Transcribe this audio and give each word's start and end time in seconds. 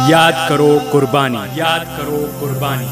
याद 0.00 0.34
करो 0.48 0.68
कुर्बानी। 0.92 1.38
याद 1.58 1.82
करो 1.88 2.18
कुर्बानी। 2.40 2.86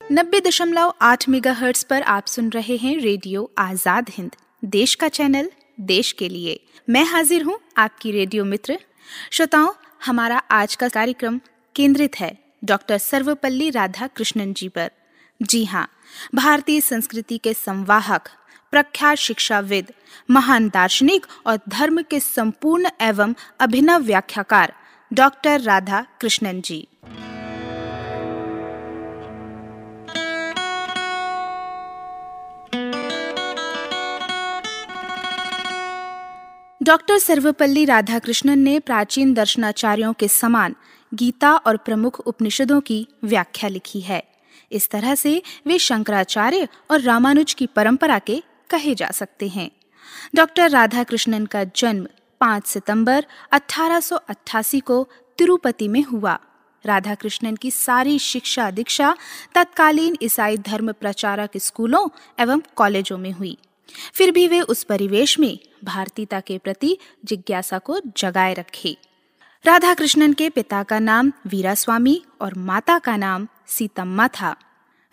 नब्बे 0.00 0.40
दशमलव 0.40 0.92
आठ 1.02 1.28
मेगा 1.28 1.52
हर्ट्स 1.52 1.82
पर 1.82 2.02
आप 2.02 2.26
सुन 2.26 2.50
रहे 2.50 2.76
हैं 2.76 2.96
रेडियो 3.00 3.50
आज़ाद 3.58 4.10
हिंद 4.10 4.36
देश 4.62 4.94
का 4.94 5.08
चैनल 5.10 5.50
देश 5.82 6.12
के 6.12 6.28
लिए। 6.28 6.60
मैं 6.88 7.04
हाजिर 7.04 7.42
हूँ 7.42 7.58
आपकी 7.78 8.10
रेडियो 8.10 8.44
मित्र। 8.44 8.78
श्रोताओं 9.30 9.72
हमारा 10.06 10.42
आज 10.52 10.74
का 10.74 10.88
कार्यक्रम 10.90 11.40
केंद्रित 11.74 12.20
है 12.20 12.36
डॉक्टर 12.64 12.98
सर्वपल्ली 12.98 13.70
राधा 13.70 14.06
कृष्णन 14.06 14.52
जी 14.52 14.68
पर। 14.68 14.90
जी 15.40 15.64
हाँ 15.64 15.88
भारतीय 16.34 16.80
संस्कृति 16.80 17.38
के 17.38 17.54
संवाहक, 17.54 18.28
प्रख्यात 18.70 19.16
शिक्षाविद, 19.16 19.92
महान 20.30 20.68
दार्शनिक 20.68 21.26
और 21.46 21.58
धर्म 21.68 22.02
के 22.02 22.20
संपूर्ण 22.20 22.88
एवं 23.00 23.34
अभिनव 23.60 24.02
व्याख्याकार, 24.02 24.72
डॉक्टर 25.12 25.60
राधा 25.60 26.06
कृष्णन 26.20 26.60
जी। 26.60 26.88
डॉक्टर 36.82 37.18
सर्वपल्ली 37.18 37.84
राधाकृष्णन 37.84 38.58
ने 38.58 38.78
प्राचीन 38.78 39.34
दर्शनाचार्यों 39.34 40.12
के 40.12 40.28
समान 40.28 40.74
गीता 41.14 41.52
और 41.56 41.76
प्रमुख 41.76 42.20
उपनिषदों 42.20 42.80
की 42.80 43.08
व्याख्या 43.24 43.70
लिखी 43.70 44.00
है। 44.00 44.33
इस 44.72 44.90
तरह 44.90 45.14
से 45.14 45.42
वे 45.66 45.78
शंकराचार्य 45.78 46.68
और 46.90 47.00
रामानुज 47.00 47.54
की 47.54 47.66
परंपरा 47.66 48.18
के 48.18 48.42
कहे 48.70 48.94
जा 48.94 49.08
सकते 49.08 49.48
हैं। 49.48 49.70
डॉक्टर 50.34 50.70
राधाकृष्णन 50.70 51.46
का 51.46 51.64
जन्म 51.64 52.06
5 52.40 52.66
सितंबर 52.66 53.26
1888 53.52 54.80
को 54.80 55.08
तिरुपति 55.38 55.88
में 55.88 56.02
हुआ। 56.02 56.38
राधाकृष्णन 56.86 57.56
की 57.56 57.70
सारी 57.70 58.18
शिक्षा 58.18 58.70
दीक्षा 58.70 59.16
तत्कालीन 59.54 60.16
ईसाई 60.22 60.56
धर्म 60.56 60.92
प्रचारक 60.92 61.50
स्कूलों 61.56 62.08
एवं 62.38 62.62
कॉलेजों 62.76 63.18
में 63.18 63.32
हुई। 63.32 63.58
फिर 64.14 64.30
भी 64.30 64.48
वे 64.48 64.60
उस 64.60 64.84
परिवेश 64.84 65.38
में 65.38 65.58
भारतीयता 65.84 66.40
के 66.40 66.58
प्रति 66.58 66.98
जिज्ञासा 67.24 67.78
को 67.78 68.00
जगाए 68.16 68.54
रखे। 68.54 68.96
राधा 69.64 69.94
कृष्णन 69.94 70.32
के 70.32 70.48
पिता 70.48 70.82
का 70.82 70.98
नाम 70.98 71.32
वीरा 71.46 71.74
स्वामी 71.74 72.24
और 72.40 72.54
माता 72.54 72.98
का 72.98 73.16
नाम 73.16 73.48
सीतम्मा 73.66 74.28
था। 74.28 74.56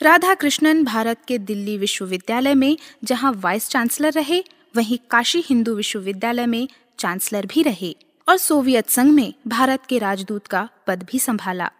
राधा 0.01 0.33
कृष्णन 0.33 0.83
भारत 0.83 1.17
के 1.27 1.37
दिल्ली 1.37 1.77
विश्वविद्यालय 1.77 2.53
में 2.53 2.77
जहाँ 3.03 3.31
वाइस 3.35 3.69
चांसलर 3.69 4.11
रहे, 4.11 4.43
वहीं 4.75 4.97
काशी 5.09 5.43
हिंदू 5.45 5.75
विश्वविद्यालय 5.75 6.45
में 6.45 6.67
चांसलर 6.97 7.45
भी 7.45 7.63
रहे 7.63 7.95
और 8.29 8.37
सोवियत 8.37 8.89
संघ 8.89 9.11
में 9.11 9.33
भारत 9.47 9.79
के 9.89 9.97
राजदूत 9.97 10.47
का 10.47 10.69
पद 10.87 11.03
भी 11.11 11.19
संभाला। 11.19 11.71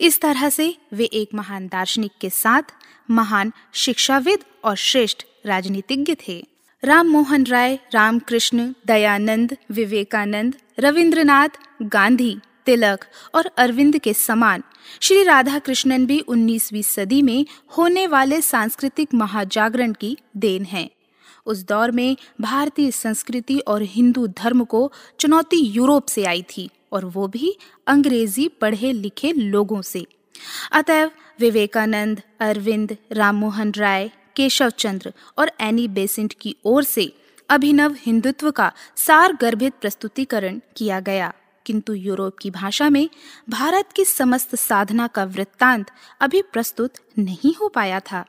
इस 0.00 0.20
तरह 0.20 0.48
से 0.48 0.76
वे 0.92 1.04
एक 1.04 1.34
महान 1.34 1.66
दार्शनिक 1.66 2.12
के 2.20 2.30
साथ 2.30 2.62
महान 3.10 3.52
शिक्षाविद 3.72 4.38
और 4.64 4.76
श्रेष्ठ 4.76 5.22
राजनीतिज्ञ 5.46 6.16
थे। 6.28 6.46
राम 6.84 7.08
मोहन 7.08 7.46
राय, 7.46 7.78
रामकृष्ण, 7.94 8.72
दयानंद, 8.86 9.56
विवेकानंद, 9.70 10.54
रविंद्रनाथ, 10.78 11.48
गांधी 11.82 12.38
तिलक 12.66 13.04
और 13.34 13.46
अरविंद 13.46 13.98
के 13.98 14.14
समान। 14.14 14.62
श्री 15.00 15.22
राधा 15.22 15.58
कृष्णन 15.58 16.06
भी 16.06 16.20
19वीं 16.20 16.82
सदी 16.82 17.22
में 17.22 17.46
होने 17.78 18.06
वाले 18.06 18.40
सांस्कृतिक 18.40 19.14
महाजागरण 19.14 19.92
की 19.92 20.16
देन 20.36 20.64
हैं। 20.64 20.90
उस 21.46 21.64
दौर 21.64 21.90
में 21.90 22.16
भारतीय 22.40 22.90
संस्कृति 22.90 23.58
और 23.58 23.82
हिंदू 23.82 24.26
धर्म 24.26 24.64
को 24.64 24.92
चुनौती 25.20 25.56
यूरोप 25.56 26.06
से 26.06 26.24
आई 26.24 26.42
थी 26.42 26.70
और 26.92 27.04
वो 27.04 27.28
भी 27.28 27.56
अंग्रेज़ी 27.86 28.48
पढ़े 28.48 28.92
लिखे 28.92 29.32
लोगों 29.32 29.82
से। 29.82 30.06
अतएव 30.72 31.10
विवेकानंद, 31.40 32.22
अरविंद, 32.40 32.96
राममोहन 33.12 33.72
राय, 33.76 34.10
केशव 34.36 34.70
चंद्र 34.70 35.12
और 35.38 35.52
एनी 35.60 35.88
बेसेंट 35.88 36.34
की 36.40 36.56
ओर 36.64 36.84
से 36.84 37.12
अभिनव 37.48 37.96
हिंदुत्व 37.98 38.50
का 38.50 38.72
सार 38.96 39.32
गर्भित 39.32 39.72
प्रस्तुतिकरण 39.80 40.60
किया 40.76 41.00
गया। 41.00 41.32
किंतु 41.70 41.94
यूरोप 41.94 42.38
की 42.38 42.50
भाषा 42.50 42.90
में 42.90 43.10
भारत 43.48 43.92
की 43.96 44.04
समस्त 44.04 44.56
साधना 44.56 45.06
का 45.06 45.24
वृत्तांत 45.24 45.90
अभी 46.20 46.42
प्रस्तुत 46.42 46.94
नहीं 47.18 47.54
हो 47.54 47.68
पाया 47.68 48.00
था। 48.00 48.24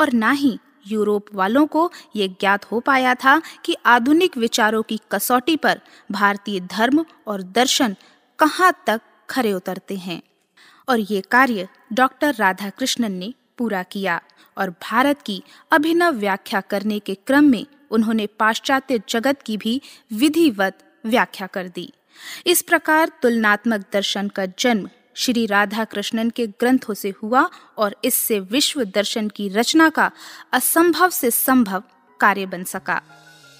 और 0.00 0.12
ना 0.12 0.30
ही 0.30 0.58
यूरोप 0.86 1.26
वालों 1.34 1.66
को 1.66 1.92
ये 2.16 2.28
ज्ञात 2.28 2.64
हो 2.64 2.80
पाया 2.80 3.14
था 3.14 3.42
कि 3.64 3.76
आधुनिक 3.86 4.36
विचारों 4.36 4.82
की 4.82 5.00
कसौटी 5.12 5.56
पर 5.56 5.80
भारतीय 6.10 6.60
धर्म 6.60 7.04
और 7.26 7.42
दर्शन 7.42 7.96
कहाँ 8.38 8.82
तक 8.86 9.00
खरे 9.30 9.52
उतरते 9.52 9.96
हैं। 9.96 10.22
और 10.88 11.00
ये 11.00 11.20
कार्य 11.20 11.68
डॉक्टर 11.92 12.34
राधा 12.34 12.70
कृष्णन 12.70 13.12
ने 13.12 13.34
पूरा 13.58 13.82
किया 13.82 14.20
और 14.58 14.70
भारत 14.70 15.22
की 15.22 15.42
अभिनव 15.72 16.10
व्याख्या 16.10 16.60
करने 16.60 16.98
के 16.98 17.14
क्रम 17.14 17.44
में 17.44 17.66
उन्होंने 17.90 18.26
पाश्चात्य 18.26 19.00
जगत 19.08 19.42
की 19.42 19.56
भी 19.56 19.82
विधिवत 20.12 20.78
व्याख्या 21.06 21.46
कर 21.46 21.68
दी। 21.68 21.92
इस 22.46 22.62
प्रकार 22.62 23.10
तुलनात्मक 23.22 23.84
दर्शन 23.92 24.28
का 24.28 24.46
जन्म 24.58 24.88
श्री 25.16 25.44
राधा 25.46 25.84
कृष्णन 25.84 26.30
के 26.30 26.46
ग्रंथों 26.46 26.94
से 26.94 27.12
हुआ 27.22 27.48
और 27.78 27.96
इससे 28.04 28.38
विश्व 28.40 28.84
दर्शन 28.84 29.28
की 29.28 29.48
रचना 29.48 29.88
का 29.88 30.10
असंभव 30.52 31.10
से 31.10 31.30
संभव 31.30 31.82
कार्य 32.20 32.46
बन 32.46 32.64
सका। 32.64 33.00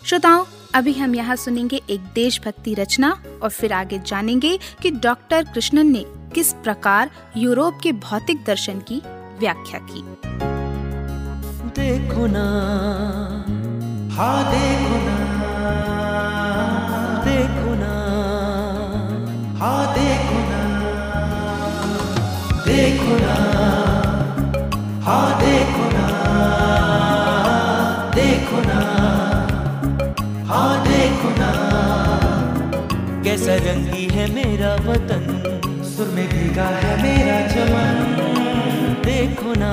श्रोताओं, 0.03 0.45
अभी 0.75 0.93
हम 0.93 1.15
यहाँ 1.15 1.37
सुनेंगे 1.37 1.81
एक 1.91 2.01
देशभक्ति 2.15 2.75
रचना 2.75 3.11
और 3.43 3.51
फिर 3.51 3.73
आगे 3.73 3.99
जानेंगे 3.99 4.59
कि 4.83 4.91
डॉक्टर 4.91 5.45
कृष्णन 5.45 5.91
ने 5.93 6.05
किस 6.35 6.53
प्रकार 6.55 7.11
यूरोप 7.37 7.81
के 7.83 7.93
भौतिक 8.01 8.45
दर्शन 8.45 8.81
की 8.81 9.01
व्याख्या 9.39 9.81
की। 9.83 10.03
देखो 11.77 12.27
ना 12.27 12.47
हाँ 14.17 14.45
देखो 14.45 14.97
ना 15.07 15.22
हाँ 19.63 19.87
हाँ 25.05 25.29
हाँ 30.47 30.83
कैसा 33.25 33.55
रंगी 33.65 34.07
है 34.15 34.27
मेरा 34.35 34.75
वतन, 34.87 35.25
सुर 35.91 36.09
में 36.15 36.27
भीगा 36.29 36.67
है 36.83 36.97
मेरा 37.03 37.39
चमन, 37.47 38.03
देखो 39.05 39.55
ना 39.55 39.71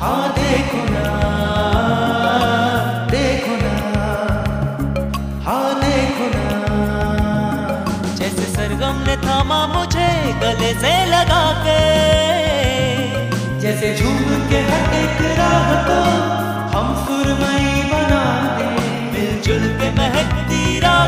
हाँ 0.00 0.28
देखो 0.38 0.84
ना 0.84 0.91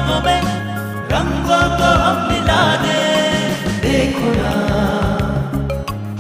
रागों 0.05 0.21
में 0.25 0.41
रंगों 1.13 1.65
को 1.79 1.89
हम 2.03 2.17
मिला 2.29 2.63
दे। 2.83 3.01
देखो 3.85 4.33
ना 4.37 4.53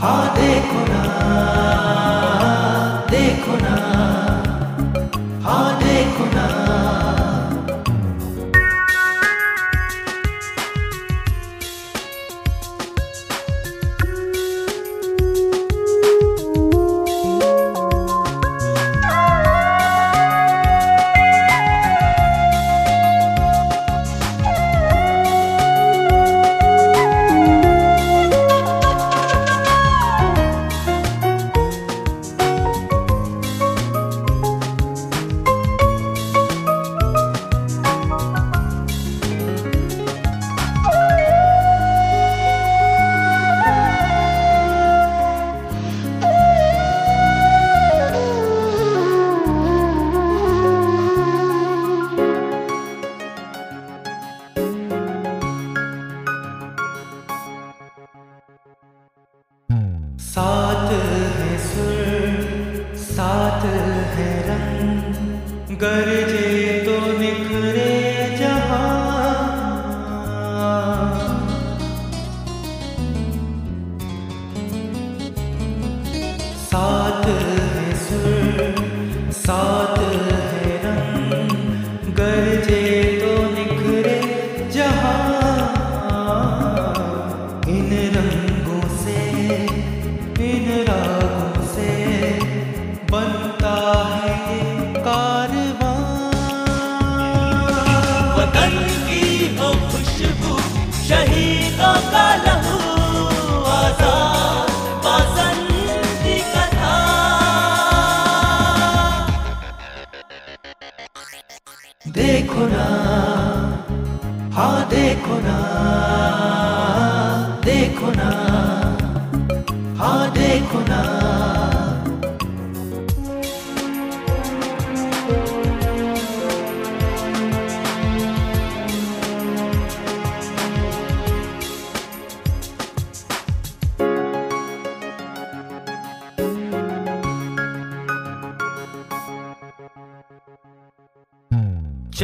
हाँ 0.00 0.24
देखो 0.36 0.80
ना। 0.88 1.02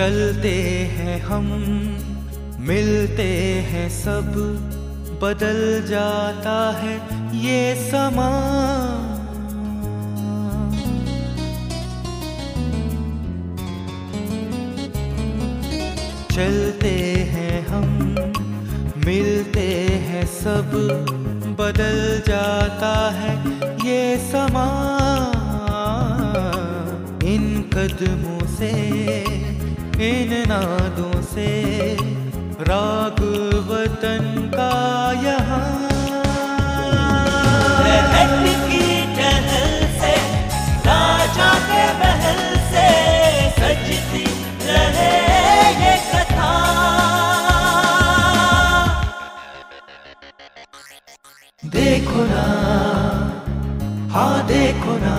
चलते 0.01 0.55
हैं 0.91 1.23
हम, 1.23 1.45
मिलते 2.59 3.23
हैं 3.63 3.89
सब, 3.91 4.33
बदल 5.23 5.87
जाता 5.87 6.55
है 6.79 6.95
ये 7.37 7.75
समा। 7.91 8.31
चलते 16.33 16.95
हैं 17.33 17.67
हम, 17.67 18.15
मिलते 19.07 19.67
हैं 20.07 20.27
सब, 20.27 20.71
बदल 21.61 22.23
जाता 22.29 23.11
है 23.11 23.37
ये 23.87 24.17
समा। 24.17 24.67
इन 27.25 27.63
कदमों 27.75 28.47
से 28.47 29.30
इन 30.01 30.31
नादों 30.49 31.21
से 31.23 31.49
राग 32.69 33.19
वतन 33.69 34.49
का 34.55 34.73
यहाँ। 35.25 35.89
की 38.63 38.87
टहल 39.17 39.75
से 40.01 40.15
राजा 40.87 41.51
के 41.67 41.83
महल 41.99 42.41
से 42.71 42.87
सजती 43.59 44.25
रहे 44.65 45.13
ये 45.83 45.95
कथा। 46.09 46.51
देखो 51.77 52.25
ना 52.33 52.47
हाँ 54.15 54.47
देखो 54.47 54.99
ना 55.05 55.17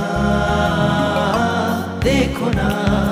देखो 2.04 2.50
ना। 2.52 3.11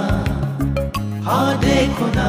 देखो 1.80 2.06
ना, 2.08 2.24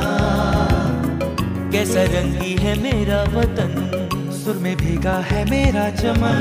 कैसा 1.71 2.03
रंगी 2.11 2.53
है 2.57 2.75
मेरा 2.83 3.23
वतन, 3.33 3.73
सुर 4.33 4.57
में 4.57 4.77
भीगा 4.77 5.15
है 5.31 5.41
मेरा 5.51 5.89
चमन। 5.91 6.39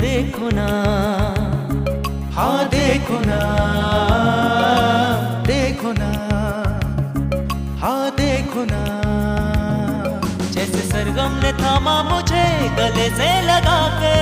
देखो 0.00 0.50
ना 0.50 0.66
हाँ 2.36 2.68
देखो 2.68 3.18
ना 3.24 3.40
देखो 5.48 5.92
ना 5.98 6.12
हाँ 7.82 8.10
देखो 8.16 8.64
ना। 8.70 8.84
जैसे 10.52 10.86
सरगम 10.92 11.40
ने 11.42 11.52
थामा 11.58 12.02
मुझे 12.12 12.46
गले 12.78 13.10
से 13.18 13.30
लगा 13.42 13.80
के, 13.98 14.16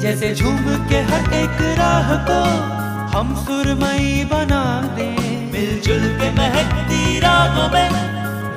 जैसे 0.00 0.34
झूम 0.34 0.64
के 0.88 1.06
हर 1.12 1.32
एक 1.44 1.58
राह 1.78 2.14
को 2.30 2.42
हम 3.18 3.34
सुरमई 3.44 4.24
बना 4.32 4.64
दे। 4.96 5.10
मिलजुल 5.62 6.04
के 6.18 6.28
महकती 6.34 7.18
रागों 7.20 7.66
में 7.72 7.88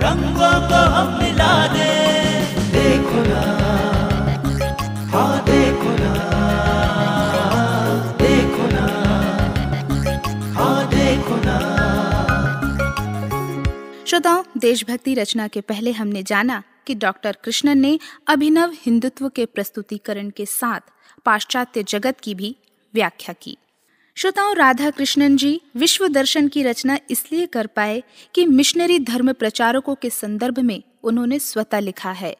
रंगों 0.01 0.53
को 0.69 0.77
हम 0.93 1.09
मिला 1.17 1.51
दे। 1.67 1.89
देखो 2.71 3.19
ना 3.23 3.41
हाँ 5.11 5.35
देखो 5.45 5.91
ना 5.99 6.13
देखो 8.21 8.65
ना 8.71 8.85
हाँ 10.55 10.87
देखो 10.89 11.35
ना। 11.35 11.57
श्रोताओं, 14.05 14.43
देशभक्ति 14.57 15.13
रचना 15.13 15.47
के 15.47 15.61
पहले 15.61 15.91
हमने 15.91 16.23
जाना 16.23 16.61
कि 16.87 16.95
डॉक्टर 16.95 17.37
कृष्णन 17.43 17.77
ने 17.77 17.99
अभिनव 18.27 18.73
हिंदुत्व 18.85 19.29
के 19.29 19.45
प्रस्तुतिकरण 19.45 20.29
के 20.29 20.45
साथ 20.45 20.91
पाश्चात्य 21.25 21.83
जगत 21.83 22.19
की 22.23 22.35
भी 22.35 22.55
व्याख्या 22.93 23.35
की। 23.41 23.57
श्रोताओं 24.17 24.55
राधा 24.55 24.89
कृष्णन 24.89 25.35
जी 25.37 25.61
विश्व 25.75 26.07
दर्शन 26.07 26.47
की 26.47 26.63
रचना 26.63 26.97
इसलिए 27.09 27.45
कर 27.45 27.67
पाए 27.67 28.03
कि 28.35 28.45
मिशनरी 28.45 28.99
धर्म 28.99 29.33
प्रचारकों 29.33 29.95
के 29.95 30.09
संदर्भ 30.09 30.59
में 30.59 30.83
उन्होंने 31.03 31.39
स्वतः 31.39 31.79
लिखा 31.79 32.11
है। 32.11 32.35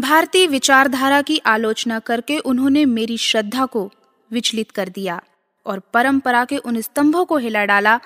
भारतीय 0.00 0.46
विचारधारा 0.46 1.22
की 1.22 1.38
आलोचना 1.38 1.98
करके 1.98 2.38
उन्होंने 2.38 2.84
मेरी 2.84 3.18
श्रद्धा 3.18 3.66
को 3.66 3.90
विचलित 4.30 4.70
कर 4.70 4.88
दिया 4.88 5.22
और 5.66 5.78
परंपरा 5.78 6.44
के 6.44 6.56
उन 6.56 6.80
स्तंभों 6.80 7.24
को 7.24 7.36
हिला 7.36 7.64
डाला 7.64 8.00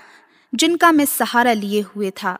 जिनका 0.54 0.92
मैं 0.92 1.04
सहारा 1.04 1.52
लिए 1.52 1.80
हुए 1.80 2.10
था। 2.10 2.38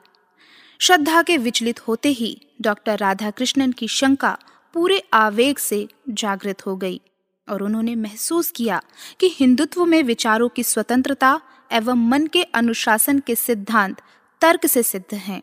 श्रद्धा 0.79 1.23
के 1.23 1.37
विचलित 1.37 1.89
होते 1.89 2.09
ही 2.09 2.41
डॉक्टर 2.61 2.99
राधा 2.99 3.31
कृष्णन 3.31 3.73
की 3.73 3.89
शंका 3.89 4.39
पूरे 4.75 5.03
आवेग 5.13 5.59
से 5.59 5.89
जागृत 6.09 6.67
हो 6.67 6.77
गई। 6.77 7.01
और 7.49 7.63
उन्होंने 7.63 7.95
महसूस 7.95 8.51
किया 8.51 8.83
कि 9.21 9.31
हिंदुत्व 9.33 9.85
में 9.85 10.03
विचारों 10.03 10.49
की 10.49 10.63
स्वतंत्रता 10.63 11.41
एवं 11.73 12.09
मन 12.09 12.27
के 12.27 12.43
अनुशासन 12.43 13.19
के 13.19 13.35
सिद्धांत 13.35 14.01
तर्क 14.41 14.67
से 14.67 14.83
सिद्ध 14.83 15.15
हैं, 15.15 15.43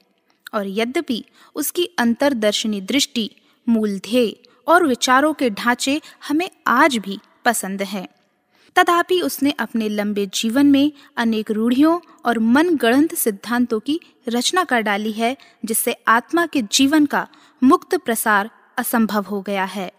और 0.53 0.67
यद्यपि 0.67 1.23
उसकी 1.55 1.85
अंतरदर्शनी 1.99 2.81
दृष्टि 2.81 3.29
मूल 3.69 3.99
ध्येय 3.99 4.35
और 4.67 4.87
विचारों 4.87 5.33
के 5.33 5.49
ढांचे 5.49 6.01
हमें 6.27 6.49
आज 6.67 6.97
भी 6.97 7.19
पसंद 7.45 7.81
हैं। 7.81 8.07
तथापि 8.75 9.21
उसने 9.21 9.51
अपने 9.51 9.89
लंबे 9.89 10.25
जीवन 10.25 10.65
में 10.65 10.91
अनेक 11.17 11.51
रूढ़ियों 11.51 11.99
और 12.25 12.39
मन 12.39 12.75
गढ़ंत 12.75 13.15
सिद्धांतों 13.15 13.79
की 13.79 13.99
रचना 14.29 14.63
कर 14.63 14.81
डाली 14.81 15.11
है, 15.11 15.37
जिससे 15.65 15.95
आत्मा 16.07 16.45
के 16.45 16.61
जीवन 16.61 17.05
का 17.05 17.27
मुक्त 17.63 17.95
प्रसार 17.95 18.49
असंभव 18.77 19.23
हो 19.23 19.41
गया 19.41 19.63
है। 19.63 19.91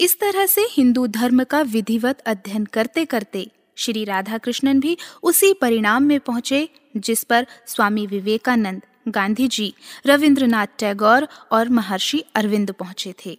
इस 0.00 0.18
तरह 0.20 0.46
से 0.46 0.60
हिंदू 0.70 1.06
धर्म 1.06 1.44
का 1.44 1.60
विधिवत 1.62 2.18
अध्ययन 2.20 2.64
करते 2.64 3.04
करते 3.04 3.46
श्री 3.76 4.04
राधा 4.04 4.38
कृष्णन 4.38 4.80
भी 4.80 4.96
उसी 5.22 5.52
परिणाम 5.52 6.02
में 6.02 6.20
पहुँचे, 6.20 6.68
जिस 6.96 7.24
पर 7.24 7.46
स्वामी 7.66 8.06
विवेकानंद 8.06 8.82
गांधी 9.08 9.48
जी 9.48 9.72
रविंद्रनाथ 10.06 10.66
टैगोर 10.78 11.26
और 11.52 11.68
महर्षि 11.68 12.22
अरविंद 12.34 12.72
पहुँचे 12.72 13.14
थे। 13.26 13.38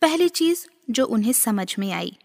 पहली 0.00 0.28
चीज़ 0.28 0.66
जो 0.90 1.04
उन्हें 1.06 1.32
समझ 1.32 1.74
में 1.78 1.92
आई, 1.92 2.16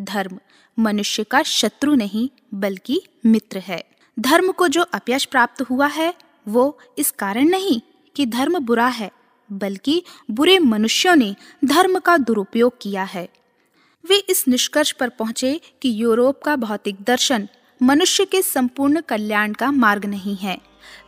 धर्म, 0.00 0.38
मनुष्य 0.78 1.24
का 1.24 1.42
शत्रु 1.42 1.94
नहीं, 1.94 2.28
बल्कि 2.54 3.02
मित्र 3.26 3.58
है। 3.58 3.82
धर्म 4.18 4.52
को 4.52 4.68
जो 4.68 4.82
अपयश 4.82 5.24
प्राप्त 5.24 5.62
हुआ 5.62 5.86
है, 5.86 6.14
वो 6.48 6.78
इस 6.98 7.10
कारण 7.10 7.48
नहीं 7.48 7.80
कि 8.16 8.26
धर्म 8.26 8.58
बुरा 8.58 8.86
है 8.86 9.10
बल्कि 9.52 10.02
बुरे 10.30 10.58
मनुष्यों 10.58 11.16
ने 11.16 11.34
धर्म 11.64 11.98
का 11.98 12.16
दुरुपयोग 12.16 12.72
किया 12.82 13.04
है। 13.04 13.28
वे 14.04 14.16
इस 14.16 14.48
निष्कर्ष 14.48 14.92
पर 14.92 15.08
पहुँचे 15.08 15.60
कि 15.82 16.02
यूरोप 16.02 16.42
का 16.42 16.56
भौतिक 16.56 16.96
दर्शन 17.02 17.48
मनुष्य 17.82 18.24
के 18.24 18.42
संपूर्ण 18.42 19.00
कल्याण 19.00 19.52
का 19.52 19.70
मार्ग 19.70 20.04
नहीं 20.04 20.36
है। 20.36 20.58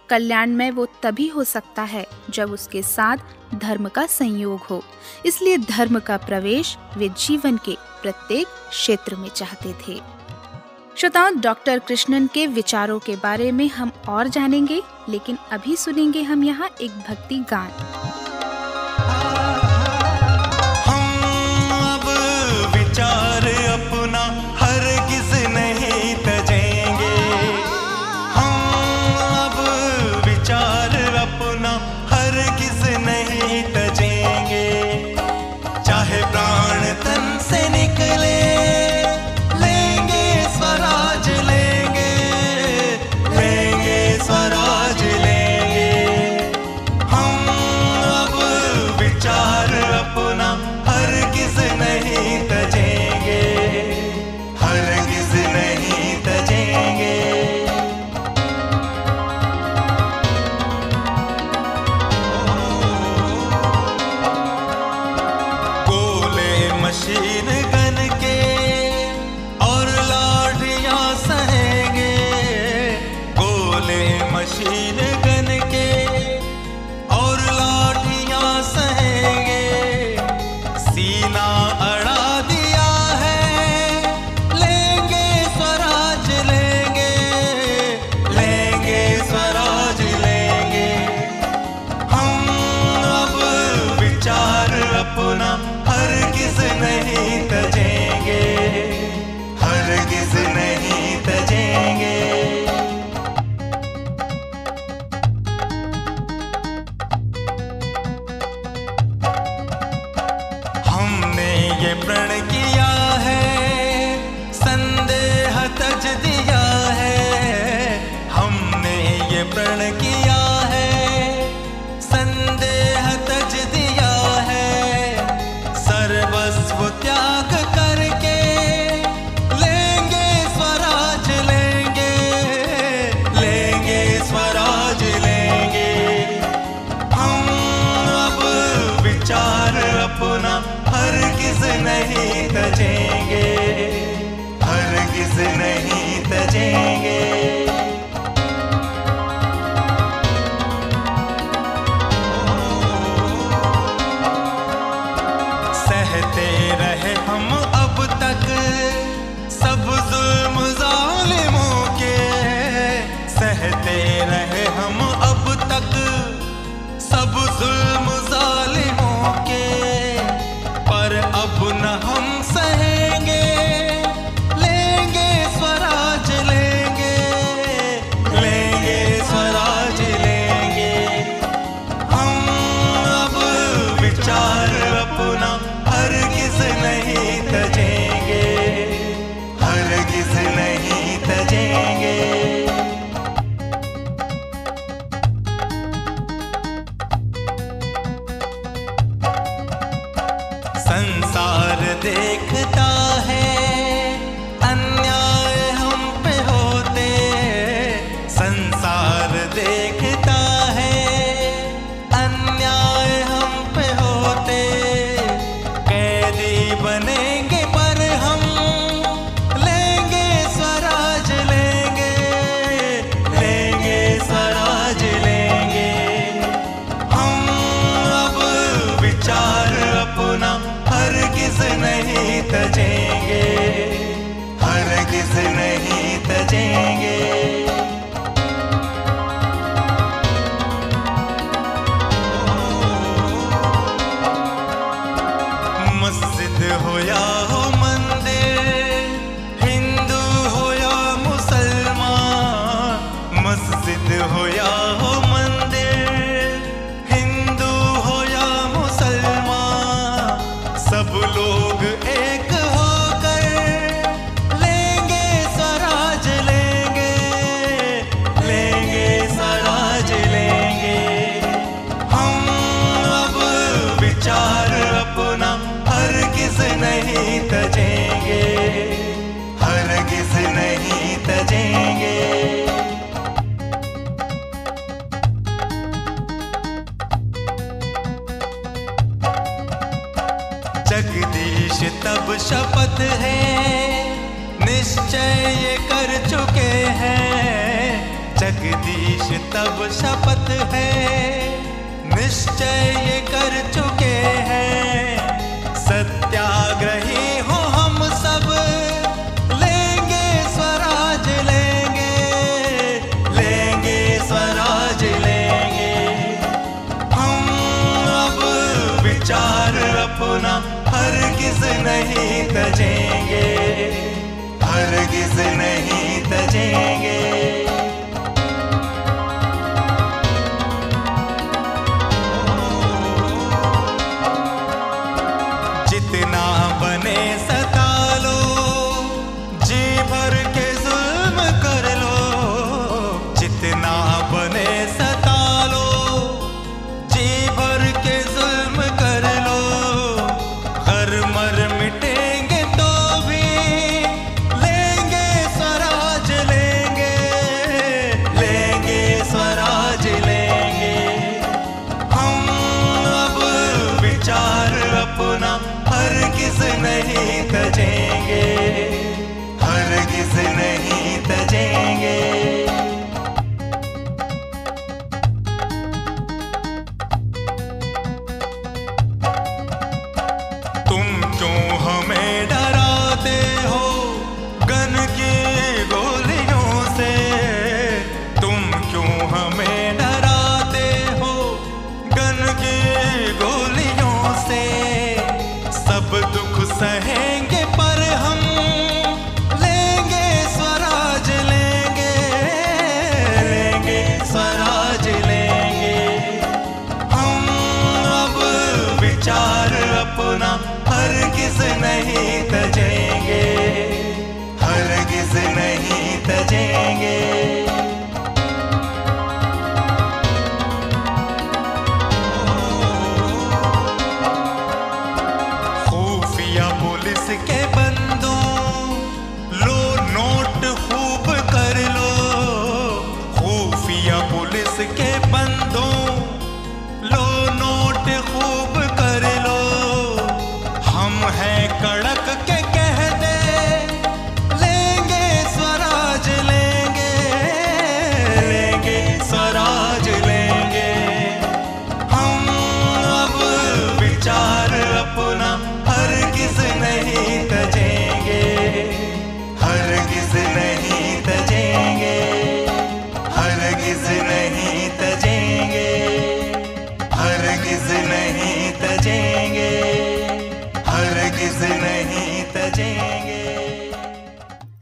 कल्याण 0.08 0.50
में 0.50 0.70
वो 0.70 0.86
तभी 1.02 1.28
हो 1.28 1.44
सकता 1.44 1.82
है 1.82 2.06
जब 2.30 2.52
उसके 2.52 2.82
साथ 2.82 3.16
धर्म 3.54 3.88
का 3.88 4.06
संयोग 4.06 4.60
हो। 4.60 4.82
इसलिए 5.26 5.58
धर्म 5.58 5.98
का 5.98 6.16
प्रवेश 6.16 6.76
वे 6.96 7.08
जीवन 7.08 7.56
के 7.56 7.76
प्रत्येक 8.02 8.46
क्षेत्र 8.70 9.16
में 9.16 9.28
चाहते 9.28 9.72
थे। 9.72 10.00
श्रोताओं, 10.96 11.40
डॉक्टर 11.40 11.78
कृष्णन 11.78 12.26
के 12.26 12.46
विचारों 12.46 12.98
के 12.98 13.16
बारे 13.16 13.52
में 13.52 13.68
हम 13.68 13.92
और 14.08 14.28
जानेंगे, 14.28 14.82
लेकिन 15.08 15.38
अभी 15.50 15.76
सुनेंगे 15.76 16.22
हम 16.22 16.44
यहाँ 16.44 16.70
एक 16.80 16.90
भक्ति 16.90 17.38
गान। 17.50 18.29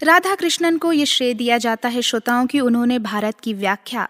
राधा 0.09 0.35
कृष्णन 0.35 0.77
को 0.79 0.92
ये 0.92 1.07
श्रेय 1.07 1.33
दिया 1.35 1.57
जाता 1.59 1.88
है 1.88 2.03
श्रोताओं 2.03 2.47
की 2.47 2.61
उन्होंने 2.61 2.99
भारत 2.99 3.40
की 3.40 3.53
व्याख्या, 3.55 4.07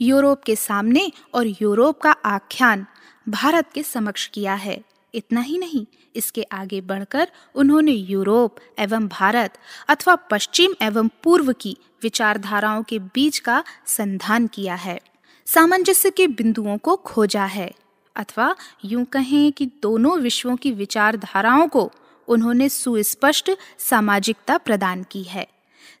यूरोप 0.00 0.42
के 0.42 0.54
सामने 0.56 1.10
और 1.34 1.46
यूरोप 1.62 2.00
का 2.00 2.10
आख्यान 2.10 2.84
भारत 3.28 3.72
के 3.74 3.82
समक्ष 3.82 4.26
किया 4.26 4.54
है। 4.54 4.78
इतना 5.14 5.40
ही 5.40 5.56
नहीं, 5.58 5.84
इसके 6.16 6.42
आगे 6.52 6.80
बढ़कर 6.80 7.28
उन्होंने 7.54 7.92
यूरोप 7.92 8.60
एवं 8.78 9.08
भारत 9.08 9.58
अथवा 9.88 10.14
पश्चिम 10.30 10.74
एवं 10.82 11.08
पूर्व 11.22 11.52
की 11.52 11.76
विचारधाराओं 12.02 12.82
के 12.82 12.98
बीच 12.98 13.38
का 13.38 13.62
संधान 13.86 14.46
किया 14.46 14.74
है। 14.74 14.98
सामंजस्य 15.46 16.10
के 16.10 16.26
बिंदुओं 16.28 16.76
को 16.78 16.96
खोजा 16.96 17.44
है 17.46 17.70
अथवा 18.16 18.54
यूँ 18.84 19.04
कहें 19.04 19.52
कि 19.52 19.66
दोनों 19.82 20.16
विश्वों 20.18 20.56
की 20.56 20.72
विचारधाराओं 20.72 21.66
को 21.68 21.90
उन्होंने 22.28 22.68
सुस्पष्ट 22.68 23.50
सामाजिकता 23.78 24.56
प्रदान 24.58 25.02
की 25.02 25.22
है। 25.22 25.46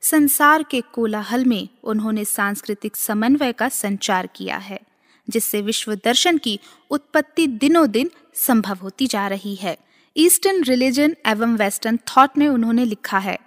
संसार 0.00 0.62
के 0.62 0.80
कोलाहल 0.80 1.44
में 1.44 1.68
उन्होंने 1.84 2.24
सांस्कृतिक 2.24 2.96
समन्वय 2.96 3.52
का 3.52 3.68
संचार 3.68 4.26
किया 4.26 4.56
है, 4.56 4.80
जिससे 5.28 5.60
विश्व 5.62 5.94
दर्शन 5.94 6.38
की 6.38 6.58
उत्पत्ति 6.90 7.46
दिनों 7.46 7.90
दिन 7.90 8.10
संभव 8.34 8.78
होती 8.82 9.06
जा 9.06 9.26
रही 9.28 9.54
है। 9.54 9.76
ईस्टर्न 10.16 10.62
रिलीजन 10.64 11.16
एवं 11.26 11.56
वेस्टर्न 11.56 11.98
थॉट 12.08 12.38
में 12.38 12.48
उन्होंने 12.48 12.84
लिखा 12.84 13.18
है, 13.18 13.38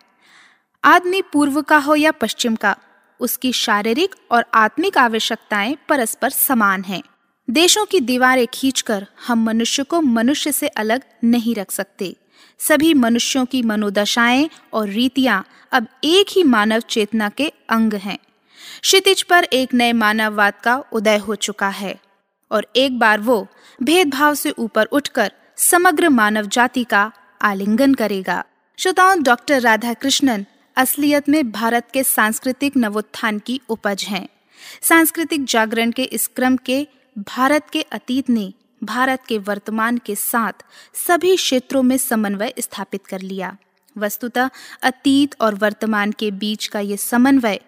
आदमी 0.84 1.22
पूर्व 1.22 1.62
का 1.62 1.78
हो 1.78 1.96
या 1.96 2.12
पश्चिम 2.12 2.56
का, 2.56 2.76
उसकी 3.20 3.52
शारीरिक 3.54 4.16
और 4.32 4.46
आत्मिक 4.54 4.98
आवश्यकताएँ 4.98 5.78
परस्पर 5.90 6.30
समान 6.30 6.84
हैं। 6.84 7.02
देशों 7.50 7.86
की 7.86 8.00
दीवारें 8.00 8.48
खींचकर 8.54 9.06
हम 9.28 9.44
मनुष्य 9.44 9.84
को 9.84 10.02
मनुष्य 10.02 10.52
से 10.52 10.68
अलग 10.68 11.04
नहीं 11.24 11.56
रख 11.56 11.72
सकते। 11.72 12.16
सभी 12.60 12.94
मनुष्यों 12.94 13.46
की 13.46 13.62
मनोदशाएँ 13.62 14.50
और 14.74 14.88
रीतियाँ 14.88 15.46
अब 15.72 15.88
एक 16.04 16.26
ही 16.30 16.44
मानव 16.44 16.80
चेतना 16.80 17.30
के 17.30 17.52
अंग 17.70 17.94
हैं। 17.94 18.18
क्षितिज 18.82 19.24
पर 19.24 19.44
एक 19.44 19.74
नए 19.74 19.94
मानववाद 19.94 20.54
का 20.64 20.76
उदय 20.92 21.18
हो 21.18 21.36
चुका 21.36 21.70
है 21.70 21.96
और 22.52 22.68
एक 22.76 23.00
बार 23.00 23.20
वो 23.20 23.48
भेदभाव 23.84 24.36
से 24.36 24.52
ऊपर 24.52 24.86
उठकर 24.86 25.32
समग्र 25.58 26.10
मानव 26.10 26.46
जाति 26.46 26.84
का 26.84 27.12
आलिंगन 27.42 27.94
करेगा। 27.94 28.44
श्रोताओं, 28.78 29.24
डॉक्टर 29.24 29.62
राधा 29.62 29.94
कृष्णन 29.94 30.46
असलियत 30.76 31.30
में 31.30 31.52
भारत 31.52 31.88
के 31.94 32.04
सांस्कृतिक 32.04 32.78
नवोत्थान 32.78 33.40
की 33.40 33.62
उपज 33.70 34.04
हैं। 34.04 34.28
सांस्कृतिक 34.82 35.46
जागरण 35.46 35.92
के 35.92 36.04
इस 36.04 36.28
क्रम 36.28 36.58
के 36.58 36.88
भारत 37.18 37.70
के 37.74 37.82
अतीत 37.82 38.30
ने 38.30 38.54
भारत 38.84 39.24
के 39.28 39.38
वर्तमान 39.38 39.98
के 39.98 40.16
साथ 40.16 40.54
सभी 40.94 41.36
क्षेत्रों 41.36 41.84
में 41.84 41.98
समन्वय 41.98 42.54
स्थापित 42.60 43.06
कर 43.06 43.22
लिया। 43.22 43.58
वस्तुतः, 43.98 44.50
अतीत 44.84 45.36
और 45.42 45.56
वर्तमान 45.56 46.12
के 46.12 46.32
बीच 46.32 46.68
का 46.68 46.80
ये 46.80 46.98
समन्वय 46.98 47.62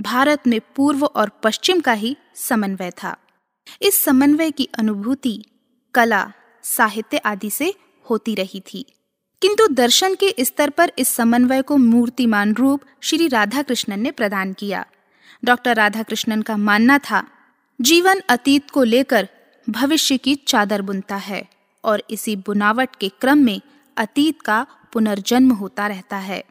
भारत 0.00 0.46
में 0.46 0.60
पूर्व 0.76 1.04
और 1.04 1.28
पश्चिम 1.28 1.80
का 1.80 1.92
ही 1.92 2.16
समन्वय 2.34 2.90
था। 2.90 3.16
इस 3.82 4.04
समन्वय 4.04 4.50
की 4.50 4.68
अनुभूति 4.78 5.44
कला, 5.94 6.32
साहित्य 6.62 7.16
आदि 7.16 7.50
से 7.50 7.74
होती 8.10 8.34
रही 8.34 8.60
थी। 8.60 8.86
किंतु 9.42 9.66
दर्शन 9.66 10.14
के 10.14 10.34
स्तर 10.40 10.70
पर 10.70 10.92
इस 10.98 11.08
समन्वय 11.08 11.62
को 11.62 11.76
मूर्तिमान 11.76 12.54
रूप 12.54 12.82
श्री 13.00 13.28
राधा 13.28 13.62
कृष्णन 13.62 14.00
ने 14.00 14.10
प्रदान 14.10 14.52
किया। 14.52 14.86
डॉक्टर 15.44 15.76
राधा 15.76 16.02
कृष्णन 16.02 16.42
का 16.42 16.56
मानना 16.56 16.98
था, 16.98 17.28
जीवन 17.80 18.22
अतीत 18.28 18.70
को 18.70 18.84
लेकर 18.84 19.28
भविष्य 19.70 20.16
की 20.16 20.34
चादर 20.34 20.82
बुनता 20.82 21.16
है 21.16 21.46
और 21.84 22.02
इसी 22.10 22.36
बुनावट 22.36 22.96
के 23.00 23.08
क्रम 23.08 23.38
में 23.38 23.60
अतीत 23.96 24.42
का 24.42 24.66
पुनर्जन्म 24.92 25.50
होता 25.50 25.86
रहता 25.86 26.16
है। 26.16 26.44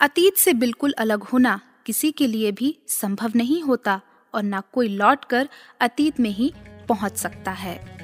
अतीत 0.00 0.36
से 0.36 0.52
बिल्कुल 0.52 0.94
अलग 0.98 1.22
होना 1.22 1.60
किसी 1.86 2.10
के 2.10 2.26
लिए 2.26 2.52
भी 2.52 2.78
संभव 2.88 3.32
नहीं 3.36 3.62
होता 3.62 4.00
और 4.34 4.42
न 4.42 4.60
कोई 4.72 4.88
लौटकर 4.88 5.48
अतीत 5.80 6.20
में 6.20 6.30
ही 6.30 6.52
पहुँच 6.88 7.16
सकता 7.16 7.50
है। 7.50 7.98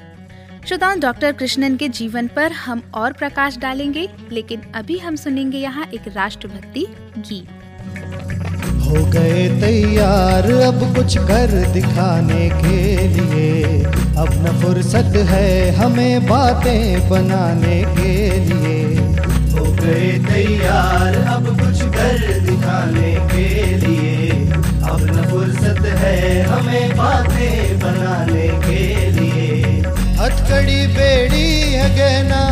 श्रोताओं, 0.67 0.99
डॉक्टर 0.99 1.31
कृष्णन 1.31 1.77
के 1.77 1.89
जीवन 1.89 2.27
पर 2.27 2.51
हम 2.51 2.91
और 2.95 3.13
प्रकाश 3.13 3.57
डालेंगे, 3.57 4.09
लेकिन 4.31 4.61
अभी 4.61 4.97
हम 4.97 5.15
सुनेंगे 5.15 5.57
यहाँ 5.57 5.85
एक 5.85 6.07
राष्ट्रभक्ति 6.07 6.85
गीत। 7.17 8.54
हो 8.95 9.05
गए 9.05 9.47
तैयार 9.61 10.45
अब 10.63 10.79
कुछ 10.95 11.17
कर 11.17 11.51
दिखाने 11.73 12.49
के 12.49 13.07
लिए। 13.07 13.83
अब 14.17 14.29
न 14.43 14.53
फुर्सत 14.61 15.15
है 15.29 15.71
हमें 15.75 16.25
बातें 16.25 17.09
बनाने 17.09 17.81
के 17.97 18.13
लिए। 18.39 18.97
हो 19.51 19.65
गए 19.73 20.11
तैयार 20.27 21.15
अब 21.35 21.47
कुछ 21.59 21.81
कर 21.97 22.39
दिखाने 22.45 23.11
के 23.33 23.47
लिए। 23.75 24.29
अब 24.89 25.03
न 25.11 25.27
फुर्सत 25.31 25.85
है 25.99 26.43
हमें 26.43 26.97
बातें 26.97 27.79
बनाने 27.79 28.47
के 28.67 29.11
लिए। 29.11 29.81
हथकड़ी 30.19 30.87
बेड़ी 30.87 31.49
है 31.73 31.89
गहना 31.97 32.44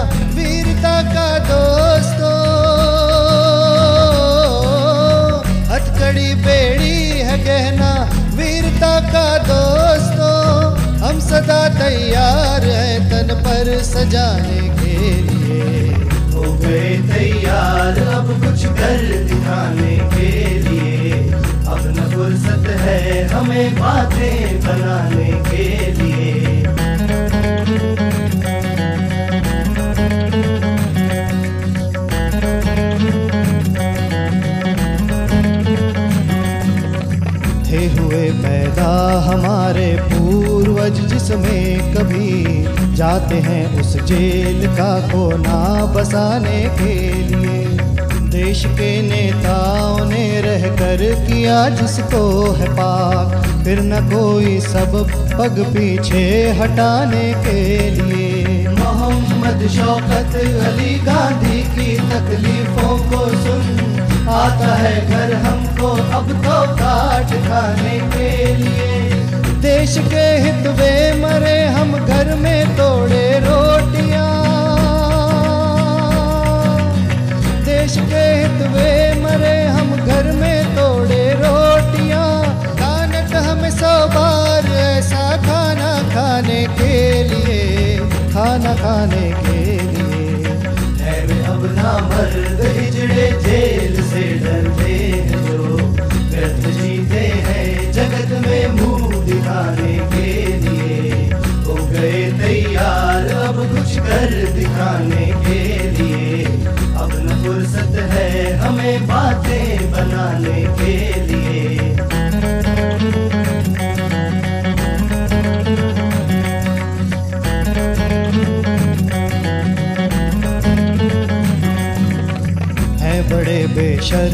सदा 11.34 11.62
तैयार 11.69 12.65
है 12.65 12.89
तन 13.10 13.34
पर 13.46 13.69
सजाने 13.84 14.60
के 14.80 14.98
लिए। 15.22 15.93
हो 16.34 16.54
गए 16.56 16.91
तैयार 17.08 17.98
अब 18.17 18.28
कुछ 18.43 18.65
कर 18.80 19.02
दिखाने 19.30 19.96
के 20.13 20.30
लिए। 20.60 21.22
अब 21.74 21.82
न 21.98 22.10
फुर्सत 22.13 22.69
है 22.82 23.02
हमें 23.30 23.76
बातें 23.76 24.60
बनाने 24.62 25.32
के 25.50 25.65
लिए। 25.91 26.32
थे 37.65 37.86
हुए 37.93 38.26
पैदा 38.41 38.91
हमारे 39.28 39.88
जिसमें 41.34 41.93
कभी 41.93 42.96
जाते 42.96 43.36
हैं 43.41 43.80
उस 43.80 43.96
जेल 44.04 44.65
का 44.76 44.91
कोना 45.08 45.60
बसाने 45.93 46.62
के 46.72 46.96
लिए। 47.24 47.62
देश 48.30 48.63
के 48.67 48.89
नेताओं 49.02 50.06
ने 50.06 50.26
रह 50.41 50.67
कर 50.76 51.02
किया 51.26 51.58
जिसको 51.72 52.22
है 52.52 52.67
पाक, 52.74 53.34
फिर 53.63 53.82
न 53.82 54.02
कोई 54.10 54.60
सब 54.62 54.96
पग 55.34 55.60
पीछे 55.74 56.24
हटाने 56.60 57.26
के 57.43 57.89
लिए। 57.91 58.67
मोहम्मद 58.69 59.67
शौकत 59.72 60.36
अली 60.38 60.96
गांधी 61.06 61.62
की 61.76 61.91
तकलीफों 62.10 62.98
को 63.10 63.28
सुन, 63.38 64.28
आता 64.32 64.74
है 64.76 64.96
घर 65.08 65.36
हमको 65.46 65.89
अब 66.17 66.32
तो 66.46 66.62
काट 66.76 67.38
खाने 67.48 68.00
के 68.15 68.32
लिए। 68.56 68.92
देश 69.84 69.98
के 70.12 70.26
हित 70.43 70.67
वे 70.80 70.91
मरे, 71.22 71.56
हम 71.76 71.91
घर 71.98 72.28
में 72.36 72.67
तोड़े 72.76 73.24
रोटियाँ। 73.39 74.28
देश 77.65 77.98
के 78.12 78.24
हित 78.36 78.62
वे 78.76 78.93
मरे, 79.24 79.56
हम 79.67 79.91
घर 79.98 80.32
में 80.32 80.76
तोड़े 80.76 81.24
रोटियाँ। 81.34 82.30
कानट 82.80 83.36
हमें 83.48 83.69
सौ 83.72 83.93
बार 84.15 84.72
ऐसा 84.78 85.26
खाना 85.48 85.91
खाने 86.13 86.63
के 86.80 86.96
लिए, 87.24 87.98
खाना 88.34 88.76
खाने 88.76 89.28
के 89.43 89.62
लिए। 89.91 90.56
अब 91.43 91.69
ना 91.76 91.93
मर्द, 92.08 92.65
हिजड़े 92.78 93.32
जेल 93.43 94.02
से 94.04 94.24
डरते 94.46 94.93
हैं। 94.93 95.33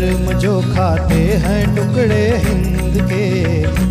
बेशर्म 0.09 0.31
जो 0.39 0.59
खाते 0.63 1.21
हैं 1.41 1.75
टुकड़े 1.75 2.25
हिंद 2.37 2.95
के, 3.09 3.25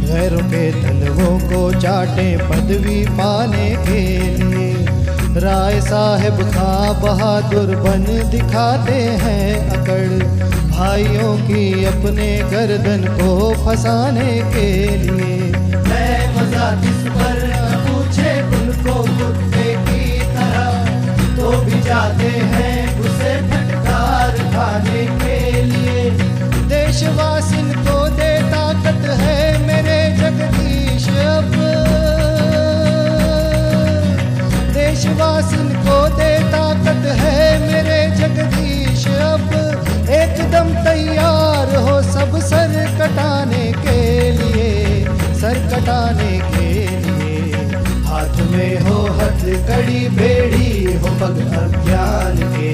गैरों 0.03 0.43
के 0.51 0.71
तलवों 0.73 1.39
को 1.41 1.61
चाटे 1.81 2.27
पदवी 2.43 3.05
पाने 3.11 3.69
के 3.87 4.03
लिए। 4.41 5.41
राय 5.41 5.81
साहेब 5.81 6.43
खां 6.51 6.95
बहादुर 7.03 7.75
बन 7.77 8.05
दिखाते 8.31 8.99
हैं 9.23 9.47
अकड़, 9.71 10.25
भाइयों 10.69 11.37
की 11.39 11.85
अपने 11.87 12.29
गर्दन 12.51 13.07
को 13.15 13.31
फंसाने 13.65 14.33
के 14.55 14.71
लिए। 14.99 15.37
मैं 15.89 16.17
मज़ा 16.37 16.71
किस 16.83 17.07
पर 17.13 17.38
देशवासिन 35.29 35.69
को 35.85 35.97
दे 36.17 36.33
ताकत 36.53 37.05
है 37.21 37.41
मेरे 37.61 38.01
जगदीश। 38.17 39.07
अब 39.07 39.51
एकदम 40.11 40.69
तैयार 40.85 41.75
हो 41.77 42.01
सब 42.03 42.39
सर 42.41 42.73
कटाने 42.99 43.67
के 43.79 44.01
लिए, 44.33 45.05
सर 45.41 45.59
कटाने 45.73 46.33
के 46.49 46.71
लिए। 47.05 47.53
हाथ 48.07 48.41
में 48.53 48.81
हो 48.81 49.03
हथ, 49.19 49.45
कड़ी 49.69 50.09
बेड़ी 50.17 50.95
हो 50.95 51.15
पग 51.21 51.39
अज्ञान 51.61 52.37
के। 52.55 52.73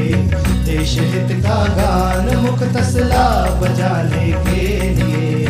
देश 0.64 0.98
हित 1.00 1.36
का 1.46 1.60
गान 1.74 2.36
मुख 2.36 2.62
तसला 2.76 3.28
बजाने 3.60 4.32
के 4.46 4.66
लिए। 4.92 5.46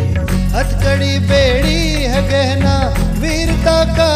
हथकड़ी 0.56 1.18
बेड़ी 1.28 1.82
है 2.04 2.22
गहना, 2.30 2.76
वीरता 3.20 3.78
का 3.94 4.10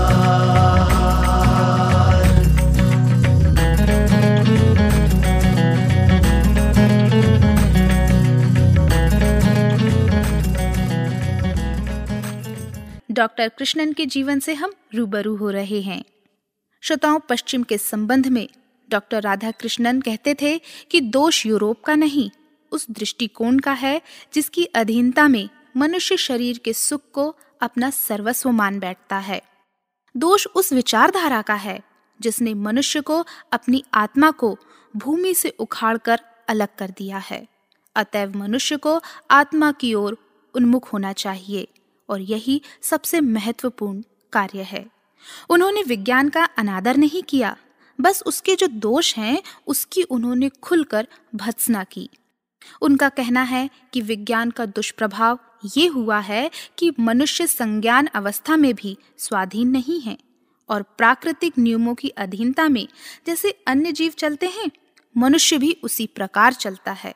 डॉक्टर 13.11 13.49
कृष्णन 13.49 13.93
के 13.93 14.07
जीवन 14.07 14.39
से 14.39 14.55
हम 14.55 14.73
रूबरू 14.95 15.37
हो 15.37 15.51
रहे 15.51 15.81
हैं। 15.81 16.05
श्रोताओं, 16.81 17.19
पश्चिम 17.29 17.63
के 17.63 17.79
संबंध 17.79 18.27
में 18.27 18.49
डॉक्टर 18.91 19.23
राधा 19.23 19.51
कृष्णन 19.51 20.01
कहते 20.01 20.35
थे 20.35 20.61
कि 20.91 21.01
दोष 21.01 21.47
यूरोप 21.47 21.83
का 21.85 21.95
नहीं, 21.95 22.31
उस 22.73 22.87
दृष्टिकोण 22.91 23.59
का 23.59 23.73
है 23.73 24.01
जिसकी 24.35 24.65
अधीनता 24.65 25.29
में 25.29 25.49
मनुष्य 25.77 26.17
शरीर 26.17 26.59
के 26.59 26.73
सुख 26.73 27.03
को 27.13 27.37
अपना 27.61 27.91
सर्वस्व 27.91 28.51
मान 28.51 28.79
बैठता 28.79 29.19
है। 29.19 29.43
दोष 30.17 30.47
उस 30.47 30.73
विचारधारा 30.73 31.43
का 31.43 31.55
है, 31.55 31.83
जिसने 32.21 32.55
मनुष्य 32.55 33.01
को 33.01 33.25
अपनी 33.53 33.85
आत्मा 33.95 34.31
को 34.31 34.59
भूमि 34.97 35.35
से 35.35 35.49
उखाड़कर 35.49 36.21
अलग 36.49 36.69
कर 36.79 36.91
दिया 36.91 37.19
है। 37.19 37.47
अतएव 37.97 38.37
मनुष्य 38.37 38.77
को 38.77 39.01
आत्मा 39.31 39.73
की 39.73 39.95
ओर 39.95 40.19
उन्मुख 40.55 40.93
होना 40.93 41.13
चाहिए, 41.13 41.69
और 42.09 42.21
यही 42.21 42.63
सबसे 42.83 43.21
महत्वपूर्ण 43.21 44.03
कार्य 44.33 44.63
है। 44.63 44.87
उन्होंने 45.51 45.83
विज्ञान 45.83 46.29
का 46.29 46.45
अनादर 46.45 46.97
नहीं 46.97 47.23
किया, 47.23 47.57
बस 48.01 48.23
उसके 48.27 48.55
जो 48.55 48.67
दोष 48.67 49.17
हैं, 49.17 49.43
उसकी 49.67 50.03
उन्होंने 50.03 50.49
खुलकर 50.49 51.09
भत्सना 51.35 51.85
की। 51.85 52.11
उनका 52.83 53.09
कहना 53.09 53.43
है 53.43 53.71
कि 53.93 54.01
विज्ञान 54.01 54.51
का 54.51 54.67
दुष्प्रभाव 54.67 55.39
ये 55.65 55.87
हुआ 55.87 56.19
है 56.19 56.51
कि 56.79 56.93
मनुष्य 57.01 57.47
संज्ञान 57.47 58.07
अवस्था 58.07 58.57
में 58.57 58.75
भी 58.75 58.99
स्वाधीन 59.19 59.69
नहीं 59.69 60.01
है 60.01 60.19
और 60.69 60.83
प्राकृतिक 60.83 61.59
नियमों 61.59 61.95
की 61.95 62.09
अधीनता 62.09 62.69
में, 62.69 62.89
जैसे 63.27 63.51
अन्य 63.67 63.93
जीव 63.93 64.13
चलते 64.13 64.47
हैं, 64.47 64.71
मनुष्य 65.17 65.59
भी 65.59 65.77
उसी 65.83 66.07
प्रकार 66.07 66.53
चलता 66.53 66.93
है। 66.93 67.15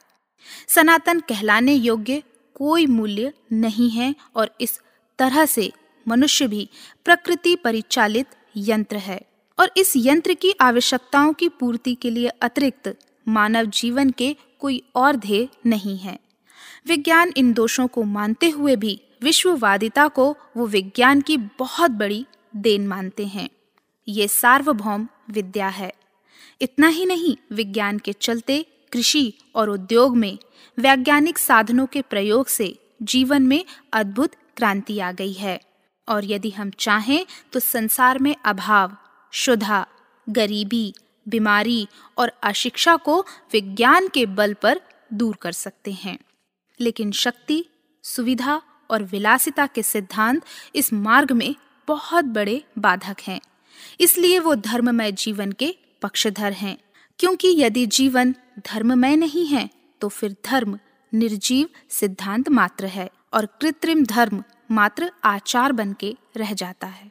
सनातन 0.69 1.21
कहलाने 1.21 1.75
योग्य 1.75 2.23
कोई 2.55 2.87
मूल्य 2.87 3.33
नहीं 3.53 3.91
है 3.91 4.15
और 4.37 4.51
इस 4.61 4.81
तरह 5.19 5.47
से 5.47 5.73
मनुष्य 6.09 6.49
भी 6.49 6.69
प्रकृति 7.05 7.57
परिचालित 7.57 8.27
यंत्र 8.57 8.97
है 8.97 9.21
और 9.59 9.71
इस 9.77 9.93
यंत्र 9.97 10.35
की 10.35 10.53
आवश्यकताओं 10.61 11.33
की 11.33 11.49
पूर्ति 11.49 11.95
के 11.95 12.11
लिए 12.11 12.29
अतिरिक्त 12.29 12.97
मानव 13.29 13.65
जीवन 13.65 14.11
के 14.11 14.37
कोई 14.59 14.83
और 14.95 15.17
ध्येय 15.17 15.49
नहीं 15.67 15.99
है। 15.99 16.26
विज्ञान 16.87 17.33
इन 17.37 17.53
दोषों 17.53 17.87
को 17.87 18.03
मानते 18.03 18.51
हुए 18.51 18.77
भी 18.77 19.03
विश्ववादिता 19.23 20.09
को 20.09 20.37
वो 20.57 20.67
विज्ञान 20.67 21.21
की 21.21 21.37
बहुत 21.37 21.91
बड़ी 21.91 22.27
देन 22.57 22.87
मानते 22.87 23.27
हैं। 23.27 23.49
ये 24.09 24.29
सार्वभौम 24.29 25.09
विद्या 25.31 25.69
है। 25.69 25.93
इतना 26.61 26.89
ही 26.89 27.07
नहीं, 27.07 27.37
विज्ञान 27.53 27.99
के 27.99 28.13
चलते 28.13 28.67
कृषि 28.93 29.39
और 29.55 29.71
उद्योग 29.71 30.17
में 30.17 30.39
वैज्ञानिक 30.79 31.39
साधनों 31.39 31.87
के 31.87 32.03
प्रयोग 32.03 32.47
से 32.47 32.79
जीवन 33.03 33.43
में 33.43 33.65
अद्भुत 33.93 34.31
क्रांति 34.57 34.99
आ 34.99 35.13
गई 35.13 35.33
है। 35.33 35.61
और 36.09 36.25
यदि 36.25 36.51
हम 36.51 36.71
चाहें 36.71 37.27
तो 37.53 37.61
संसार 37.61 38.19
में 38.19 38.37
अभाव 38.45 38.97
शुद्धा 39.33 39.87
गरीबी, 40.29 40.95
बीमारी 41.29 41.89
और 42.19 42.33
अशिक्षा 42.43 42.97
को 42.97 43.27
विज्ञान 43.53 44.09
के 44.09 44.27
बल 44.27 44.55
पर 44.55 44.81
दूर 45.13 45.37
कर 45.37 45.53
सकते 45.53 45.93
हैं। 45.93 46.19
लेकिन 46.81 47.13
शक्ति, 47.13 47.65
सुविधा 48.03 48.63
और 48.91 49.03
विलासिता 49.03 49.67
के 49.67 49.83
सिद्धांत 49.83 50.43
इस 50.75 50.93
मार्ग 50.93 51.33
में 51.33 51.55
बहुत 51.89 52.25
बड़े 52.25 52.65
बाधक 52.79 53.17
हैं। 53.23 53.41
इसलिए 54.01 54.39
वो 54.39 54.55
धर्ममय 54.55 55.13
जीवन 55.13 55.53
के 55.53 55.77
पक्षधर 56.03 56.53
हैं। 56.53 56.79
क्योंकि 57.19 57.49
यदि 57.59 57.87
जीवन 57.87 58.35
धर्ममय 58.59 59.17
नहीं 59.17 59.47
है 59.47 59.71
तो 60.01 60.09
फिर 60.09 60.37
धर्म 60.47 60.79
निर्जीव 61.15 61.69
सिद्धांत 61.91 62.49
मात्र 62.49 62.87
है 62.87 63.11
और 63.33 63.47
कृत्रिम 63.47 64.05
धर्म 64.05 64.45
मात्र 64.71 65.11
आचार 65.25 65.73
बन 65.73 65.93
के 65.93 66.17
रह 66.37 66.53
जाता 66.53 66.87
है। 66.87 67.11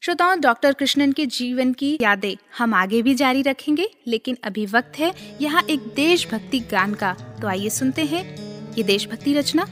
श्रोताओं, 0.00 0.40
डॉक्टर 0.40 0.72
कृष्णन 0.72 1.12
के 1.12 1.26
जीवन 1.26 1.72
की 1.72 1.98
यादें 2.00 2.36
हम 2.58 2.74
आगे 2.74 3.02
भी 3.02 3.14
जारी 3.14 3.42
रखेंगे, 3.42 3.90
लेकिन 4.06 4.38
अभी 4.44 4.66
वक्त 4.66 4.92
है, 4.98 5.38
यहाँ 5.42 5.62
एक 5.62 5.80
देशभक्ति 5.80 6.60
गान 6.60 6.94
का। 6.94 7.12
तो 7.12 7.48
आइए 7.48 7.70
सुनते 7.70 8.04
हैं। 8.04 8.55
ये 8.78 8.82
देशभक्ति 8.84 9.32
रचना। 9.34 9.66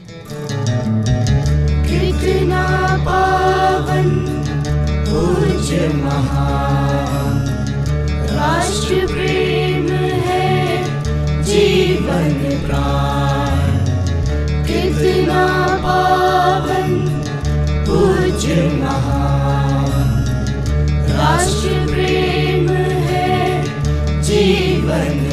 कितना 1.87 2.61
पावन 3.01 4.09
पूज्य 5.07 5.87
महान। 5.87 7.45
राष्ट्र 8.31 9.07
प्रेम 9.07 9.89
है, 10.25 10.83
जीवन 11.43 12.33
प्राण। 12.65 13.77
कितना 14.67 15.45
पावन 15.83 17.05
पूज्य 17.87 18.55
महान। 18.83 20.25
राष्ट्र 21.09 21.87
प्रेम 21.91 22.69
है, 22.69 23.63
जीवन 24.21 25.24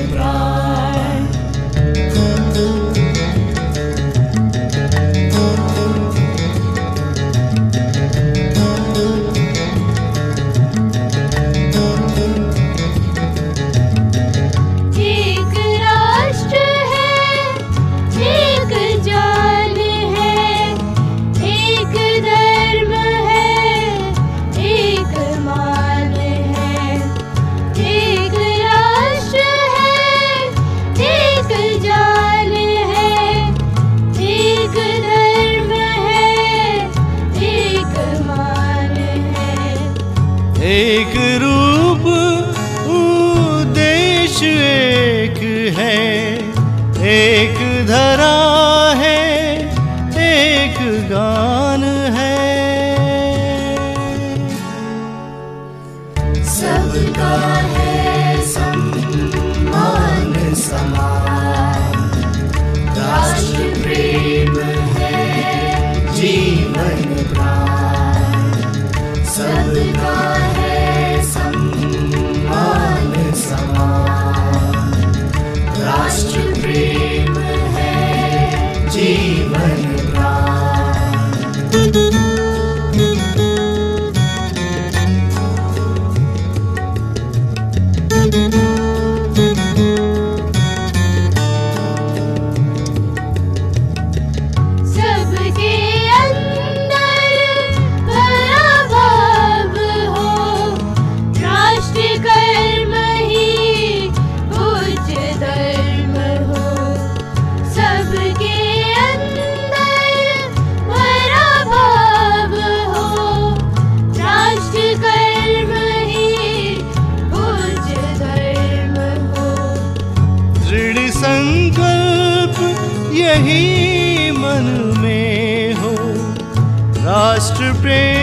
राष्ट्र 127.63 127.81
प्रेम 127.83 128.22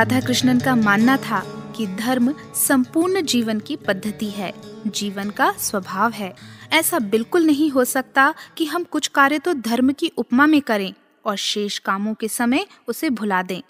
राधा 0.00 0.20
कृष्णन 0.20 0.60
का 0.60 0.74
मानना 0.74 1.16
था 1.16 1.40
कि 1.76 1.86
धर्म 1.86 2.34
संपूर्ण 2.54 3.22
जीवन 3.22 3.58
की 3.60 3.76
पद्धति 3.76 4.26
है, 4.26 4.52
जीवन 4.86 5.30
का 5.30 5.50
स्वभाव 5.52 6.12
है। 6.12 6.32
ऐसा 6.72 6.98
बिल्कुल 6.98 7.44
नहीं 7.44 7.70
हो 7.70 7.84
सकता 7.84 8.34
कि 8.58 8.64
हम 8.64 8.84
कुछ 8.84 9.08
कार्य 9.08 9.38
तो 9.38 9.54
धर्म 9.54 9.92
की 9.92 10.10
उपमा 10.16 10.46
में 10.46 10.60
करें 10.60 10.92
और 11.24 11.36
शेष 11.36 11.78
कामों 11.78 12.14
के 12.14 12.28
समय 12.28 12.66
उसे 12.88 13.10
भुला 13.10 13.42
दें। 13.42 13.60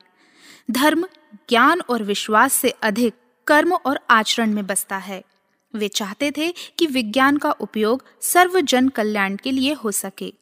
धर्म 0.70 1.06
ज्ञान 1.48 1.80
और 1.80 2.02
विश्वास 2.02 2.52
से 2.52 2.70
अधिक 2.70 3.14
कर्म 3.46 3.72
और 3.72 4.00
आचरण 4.10 4.52
में 4.52 4.66
बसता 4.66 4.96
है। 4.96 5.22
वे 5.74 5.88
चाहते 5.88 6.30
थे 6.30 6.52
कि 6.78 6.86
विज्ञान 6.86 7.36
का 7.36 7.50
उपयोग 7.50 8.04
सर्व 8.22 8.60
जन 8.60 8.88
कल्याण 8.88 9.36
के 9.36 9.50
लिए 9.50 9.72
हो 9.72 9.90
सके, 9.90 10.34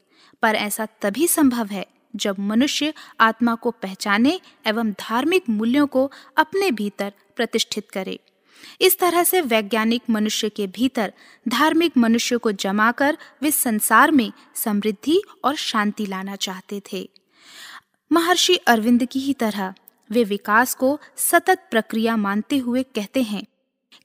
पर 0.43 0.55
ऐसा 0.55 0.87
तभी 1.03 1.29
संभव 1.29 1.67
है 1.67 1.87
जब 2.17 2.37
मनुष्य 2.39 2.95
आत्मा 3.21 3.55
को 3.55 3.71
पहचाने 3.71 4.41
एवं 4.67 4.91
धार्मिक 4.91 5.49
मूल्यों 5.49 5.87
को 5.87 6.11
अपने 6.37 6.71
भीतर 6.71 7.13
प्रतिष्ठित 7.37 7.91
करे। 7.91 8.19
इस 8.81 8.99
तरह 8.99 9.25
से 9.25 9.41
वैज्ञानिक 9.41 10.03
मनुष्य 10.11 10.49
के 10.49 10.67
भीतर 10.67 11.13
धार्मिक 11.49 11.97
मनुष्य 11.97 12.37
को 12.37 12.53
जमाकर 12.53 13.19
वे 13.43 13.51
संसार 13.51 14.11
में 14.11 14.33
समृद्धि 14.55 15.23
और 15.45 15.57
शांति 15.57 16.07
लाना 16.07 16.37
चाहते 16.37 16.83
थे। 16.93 17.09
महर्षि 18.13 18.57
अरविंद 18.57 19.05
की 19.05 19.19
ही 19.19 19.33
तरह 19.33 19.75
वे 20.11 20.25
विकास 20.25 20.75
को 20.75 21.01
सतत 21.17 21.69
प्रक्रिया 21.71 22.17
मानते 22.17 22.59
हुए 22.59 22.83
कहते 22.83 23.23
हैं 23.23 23.43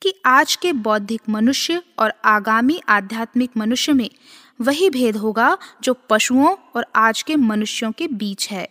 कि 0.02 0.14
आज 0.26 0.56
के 0.56 0.74
बौद्धिक 0.74 1.22
मनुष्य 1.30 1.82
और 2.00 2.14
आगामी 2.26 2.82
आध्यात्मिक 2.90 3.52
मनुष्य 3.58 3.94
में 3.94 4.10
वही 4.60 4.90
भेद 4.90 5.18
होगा 5.18 5.58
जो 5.84 5.94
पशुओं 6.10 6.56
और 6.76 6.86
आज 6.96 7.22
के 7.22 7.36
मनुष्यों 7.36 7.92
के 7.92 8.08
बीच 8.08 8.50
है। 8.52 8.68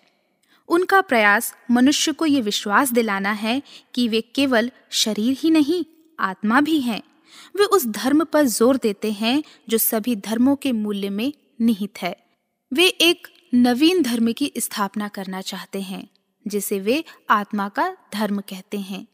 उनका 0.69 1.01
प्रयास 1.01 1.55
मनुष्य 1.71 2.13
को 2.13 2.27
ये 2.27 2.41
विश्वास 2.41 2.93
दिलाना 2.93 3.33
है 3.33 3.63
कि 3.95 4.09
वे 4.09 4.21
केवल 4.35 4.71
शरीर 4.91 5.37
ही 5.41 5.51
नहीं, 5.51 5.85
आत्मा 6.19 6.61
भी 6.61 6.81
हैं। 6.81 7.03
वे 7.57 7.65
उस 7.65 7.87
धर्म 7.87 8.25
पर 8.25 8.45
ज़ोर 8.45 8.77
देते 8.77 9.13
हैं 9.13 9.43
जो 9.69 9.79
सभी 9.79 10.17
धर्मों 10.17 10.57
के 10.57 10.73
मूल्य 10.73 11.11
में 11.11 11.33
निहित 11.61 12.03
है। 12.03 12.17
वे 12.73 12.87
एक 12.87 13.29
नवीन 13.55 14.03
धर्म 14.03 14.33
की 14.33 14.53
स्थापना 14.59 15.09
करना 15.09 15.41
चाहते 15.41 15.81
हैं, 15.81 16.09
जिसे 16.47 16.81
वे 16.81 17.05
आत्मा 17.31 17.69
का 17.69 17.97
धर्म 18.13 18.41
कहते 18.41 18.79
हैं। 18.79 19.07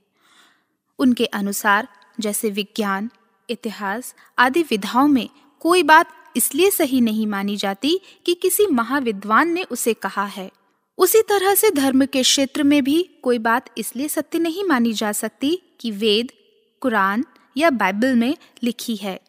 उनके 0.98 1.24
अनुसार, 1.24 1.88
जैसे 2.20 2.50
विज्ञान, 2.50 3.10
इतिहास 3.48 4.14
आदि 4.38 4.62
विधाओं 4.62 5.08
में 5.08 5.28
कोई 5.60 5.82
बात 5.82 6.17
इसलिए 6.36 6.70
सही 6.70 7.00
नहीं 7.00 7.26
मानी 7.26 7.56
जाती 7.56 8.00
कि 8.26 8.34
किसी 8.34 8.66
महाविद्वान 8.66 9.48
ने 9.48 9.62
उसे 9.62 9.94
कहा 9.94 10.24
है। 10.24 10.50
उसी 10.98 11.22
तरह 11.22 11.54
से 11.54 11.70
धर्म 11.70 12.04
के 12.06 12.22
क्षेत्र 12.22 12.62
में 12.62 12.82
भी 12.84 13.02
कोई 13.22 13.38
बात 13.38 13.70
इसलिए 13.78 14.08
सत्य 14.08 14.38
नहीं 14.38 14.64
मानी 14.64 14.92
जा 14.92 15.12
सकती 15.12 15.58
कि 15.80 15.90
वेद, 15.90 16.32
कुरान 16.80 17.24
या 17.56 17.70
बाइबल 17.70 18.14
में 18.14 18.36
लिखी 18.62 18.96
है, 18.96 19.20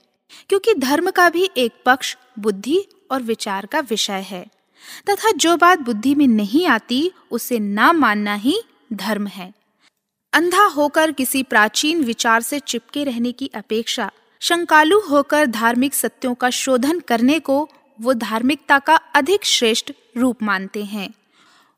क्योंकि 0.49 0.73
धर्म 0.73 1.09
का 1.09 1.29
भी 1.29 1.49
एक 1.57 1.73
पक्ष 1.85 2.15
बुद्धि 2.39 2.85
और 3.11 3.21
विचार 3.21 3.65
का 3.65 3.79
विषय 3.79 4.25
है, 4.29 4.45
तथा 5.09 5.31
जो 5.31 5.57
बात 5.57 5.79
बुद्धि 5.79 6.15
में 6.15 6.27
नहीं 6.27 6.65
आती, 6.67 7.11
उसे 7.31 7.59
ना 7.59 7.91
मानना 7.93 8.33
ही 8.33 8.61
धर्म 8.93 9.27
है। 9.27 9.53
अंधा 10.33 10.65
होकर 10.65 11.11
किसी 11.11 11.43
प्राचीन 11.43 12.03
विचार 12.03 12.41
से 12.41 12.59
चिपके 12.59 13.03
रहने 13.03 13.31
की 13.31 13.47
अपेक्षा 13.55 14.11
शंकालु 14.41 14.99
होकर 14.99 15.45
धार्मिक 15.45 15.93
सत्यों 15.93 16.33
का 16.33 16.49
शोधन 16.49 16.99
करने 16.99 17.39
को 17.39 17.69
वो 18.01 18.13
धार्मिकता 18.13 18.79
का 18.79 18.95
अधिक 18.95 19.45
श्रेष्ठ 19.45 19.91
रूप 20.17 20.43
मानते 20.43 20.83
हैं। 20.83 21.09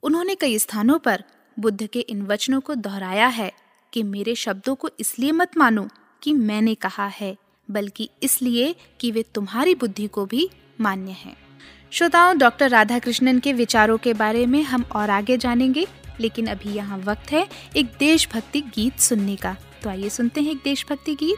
उन्होंने 0.04 0.36
कई 0.36 0.60
स्थानों 0.60 1.00
पर 1.00 1.24
बुद्ध 1.60 1.88
के 1.88 2.00
इन 2.00 2.22
वचनों 2.22 2.60
को 2.62 2.76
दोहराया 2.76 3.28
है 3.28 3.52
कि 3.94 4.04
मेरे 4.04 4.36
शब्दों 4.36 4.76
को 4.76 4.90
इसलिए 5.00 5.32
मत 5.32 5.58
मानो 5.58 5.88
कि 6.24 6.34
मैंने 6.34 6.76
कहा 6.76 7.08
है, 7.08 7.36
बल्कि 7.72 8.10
इसलिए 8.24 8.76
कि 9.00 9.12
वे 9.12 9.24
तुम्हारी 9.36 9.76
बुद्धि 9.76 10.08
को 10.08 10.26
भी 10.26 10.50
मान्य 10.82 11.12
हैं। 11.12 11.36
श्रोताओं, 11.92 12.38
डॉक्टर 12.38 12.70
राधाकृष्णन 12.70 13.40
के 13.40 13.54
विचारों 13.54 13.98
के 13.98 14.14
बारे 14.14 14.46
में 14.46 14.64
हम 14.64 14.86
और 14.96 15.10
आगे 15.10 15.38
जानेंगे, 15.38 15.88
लेकिन 16.20 16.48
अभी 16.48 16.70
यहाँ 16.70 16.98
वक्त 16.98 17.32
है 17.32 17.48
एक 17.76 17.86
देशभक्ति 18.00 18.62
गीत 18.62 19.00
सुनने 19.00 19.36
का। 19.36 19.56
तो 19.84 19.90
आइए 19.90 20.10
सुनते 20.10 20.42
हैं 20.42 20.52
एक 20.52 20.62
देशभक्ति 20.64 21.16
गीत। 21.16 21.38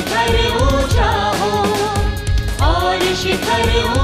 शिखर 0.00 0.36
ऊँचा 0.56 1.10
हो 1.40 1.50
और 2.66 3.00
शिखर 3.22 3.68
ऊँचा 3.84 3.99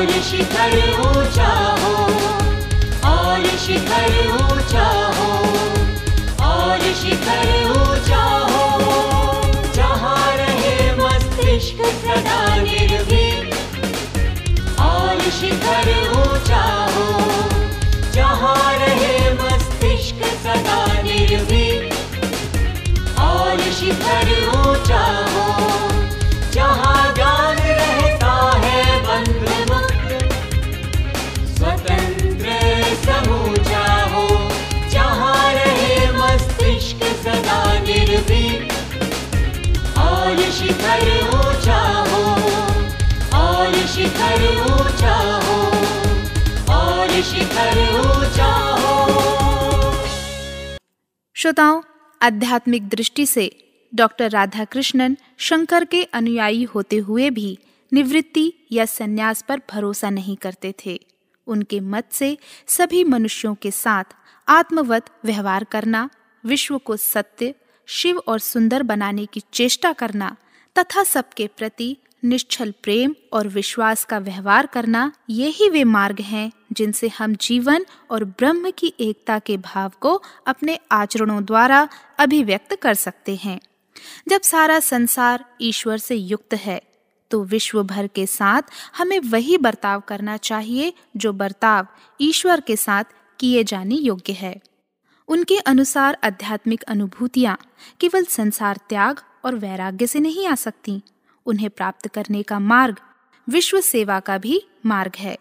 और 0.00 0.06
शिखर 0.28 0.74
ऊँचा 1.00 1.48
हो 1.80 1.94
और 3.10 3.44
शिखर 3.64 4.14
ऊँचा 4.34 4.86
हो 5.16 5.32
और 6.48 6.80
शिखर 7.00 7.50
ऊँचा 7.70 8.22
हो 8.50 8.68
जहाँ 9.74 10.36
रहे 10.36 10.92
मस्तिष्क 11.02 11.82
सदा 12.04 12.40
निर्भीक, 12.62 13.54
और 14.88 15.20
शिखर 15.40 15.99
शिखर 23.80 24.28
ऊँचा 24.56 25.04
हो 25.34 25.44
जहाँ 26.54 27.12
ज्ञान 27.14 27.58
रहता 27.58 28.32
है 28.64 28.82
बंध 29.06 29.46
मुक्त 29.70 30.10
स्वतंत्र 31.52 32.56
समूचा 33.04 33.84
हो 34.14 34.26
जहाँ 34.92 35.52
रहे 35.54 36.10
मस्तिष्क 36.18 37.04
सदा 37.24 37.62
निर्भीक। 37.86 38.68
और 39.98 40.42
शिखर 40.58 41.06
ऊँचा 41.38 41.80
हो 42.10 42.22
और 43.40 43.74
शिखर 43.94 44.44
ऊँचा 44.74 45.16
हो 45.46 45.58
और 46.76 47.20
शिखर 47.30 47.82
ऊँचा 48.00 48.52
हो 48.84 48.98
श्रोताओं, 51.36 51.80
आध्यात्मिक 52.20 52.88
दृष्टि 52.88 53.26
से 53.26 53.50
डॉक्टर 53.94 54.30
राधाकृष्णन 54.30 55.16
शंकर 55.38 55.84
के 55.84 56.02
अनुयायी 56.02 56.64
होते 56.64 56.96
हुए 56.96 57.30
भी 57.30 57.58
निवृत्ति 57.92 58.52
या 58.72 58.84
संन्यास 58.84 59.42
पर 59.42 59.60
भरोसा 59.70 60.10
नहीं 60.10 60.36
करते 60.36 60.74
थे। 60.86 61.00
उनके 61.46 61.80
मत 61.80 62.08
से 62.12 62.38
सभी 62.66 63.04
मनुष्यों 63.04 63.54
के 63.54 63.70
साथ 63.70 64.04
आत्मवत 64.48 65.10
व्यवहार 65.24 65.64
करना, 65.64 66.10
विश्व 66.44 66.78
को 66.78 66.96
सत्य, 66.96 67.54
शिव 67.86 68.18
और 68.18 68.38
सुंदर 68.38 68.82
बनाने 68.82 69.26
की 69.26 69.42
चेष्टा 69.52 69.92
करना 69.92 70.36
तथा 70.78 71.02
सबके 71.02 71.46
प्रति 71.46 71.96
निश्चल 72.24 72.74
प्रेम 72.82 73.14
और 73.32 73.48
विश्वास 73.48 74.04
का 74.04 74.18
व्यवहार 74.18 74.66
करना 74.66 75.12
यही 75.30 75.68
वे 75.68 75.84
मार्ग 75.84 76.20
हैं 76.20 76.50
जिनसे 76.72 77.08
हम 77.08 77.34
जीवन 77.34 77.86
और 78.10 78.24
ब्रह्म 78.24 78.70
की 78.70 78.92
एकता 79.00 79.38
के 79.38 79.56
भाव 79.56 79.92
को 80.00 80.22
अपने 80.46 80.78
आचरणों 80.92 81.44
द्वारा 81.44 81.88
अभिव्यक्त 82.18 82.74
कर 82.74 82.94
सकते 82.94 83.36
हैं। 83.36 83.60
जब 84.28 84.40
सारा 84.40 84.80
संसार 84.80 85.44
ईश्वर 85.60 85.98
से 85.98 86.14
युक्त 86.14 86.54
है 86.54 86.80
तो 87.30 87.42
विश्व 87.44 87.82
भर 87.82 88.06
के 88.06 88.26
साथ 88.26 88.62
हमें 88.96 89.18
वही 89.20 89.56
बर्ताव 89.58 90.00
करना 90.00 90.36
चाहिए 90.36 90.92
जो 91.16 91.32
बर्ताव 91.32 91.86
ईश्वर 92.20 92.60
के 92.60 92.76
साथ 92.76 93.04
किए 93.40 93.64
जाने 93.64 93.94
योग्य 93.94 94.32
है। 94.32 94.60
उनके 95.28 95.58
अनुसार 95.58 96.18
आध्यात्मिक 96.24 96.82
अनुभूतियाँ 96.82 97.58
केवल 98.00 98.24
संसार 98.24 98.78
त्याग 98.88 99.20
और 99.44 99.54
वैराग्य 99.54 100.06
से 100.06 100.20
नहीं 100.20 100.46
आ 100.46 100.54
सकती। 100.54 101.00
उन्हें 101.46 101.70
प्राप्त 101.70 102.08
करने 102.08 102.42
का 102.42 102.58
मार्ग 102.58 102.96
विश्व 103.48 103.80
सेवा 103.80 104.20
का 104.20 104.38
भी 104.38 104.62
मार्ग 104.86 105.12
है। 105.16 105.38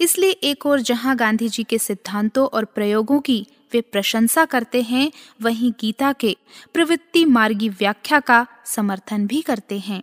इसलिए 0.00 0.30
एक 0.30 0.66
और 0.66 0.80
जहाँ 0.80 1.16
गांधी 1.16 1.48
जी 1.48 1.64
के 1.64 1.78
सिद्धांतों 1.78 2.46
और 2.46 2.64
प्रयोगों 2.64 3.20
की 3.20 3.46
वे 3.72 3.80
प्रशंसा 3.80 4.44
करते 4.44 4.82
हैं, 4.82 5.12
वहीं 5.42 5.72
गीता 5.80 6.12
के 6.12 6.36
प्रवृत्ति 6.74 7.24
मार्गी 7.24 7.68
व्याख्या 7.68 8.20
का 8.20 8.46
समर्थन 8.66 9.26
भी 9.26 9.42
करते 9.42 9.78
हैं। 9.78 10.02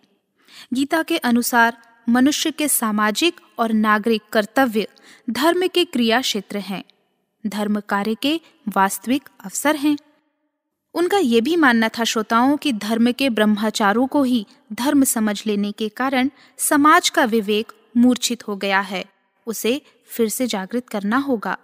गीता 0.74 1.04
के 1.04 1.18
अनुसार, 1.18 1.78
मनुष्य 2.10 2.52
के 2.52 2.68
सामाजिक 2.68 3.36
और 3.60 3.72
नागरिक 3.74 4.22
कर्तव्य 4.34 4.88
धर्म 5.30 5.68
के 5.68 5.86
क्रिया 5.86 6.22
क्षेत्र 6.22 6.58
हैं। 6.58 6.84
धर्म 7.48 7.80
कार्य 7.80 8.16
के 8.16 8.42
वास्तविक 8.68 9.30
अवसर 9.44 9.76
हैं। 9.76 9.98
उनका 10.94 11.18
ये 11.18 11.42
भी 11.42 11.56
मानना 11.56 11.90
था 11.90 12.04
श्रोताओं 12.04 12.58
कि 12.58 12.74
धर्म 12.74 13.12
के 13.12 13.30
ब्रह्मचारों 13.30 14.08
को 14.08 14.24
ही 14.24 14.48
धर्म 14.74 15.04
समझ 15.04 15.44
लेने 15.46 15.72
के 15.72 15.90
कारण 15.90 16.30
समाज 16.58 17.10
का 17.10 17.24
विवेक 17.24 17.72
मूर्छित 17.98 18.48
हो 18.48 18.56
गया 18.56 18.80
है। 18.80 19.06
उसे 19.48 19.82
फिर 20.08 20.30
से 20.30 20.48
जागृत 20.48 20.90
करना 20.90 21.18
होगा। 21.18 21.58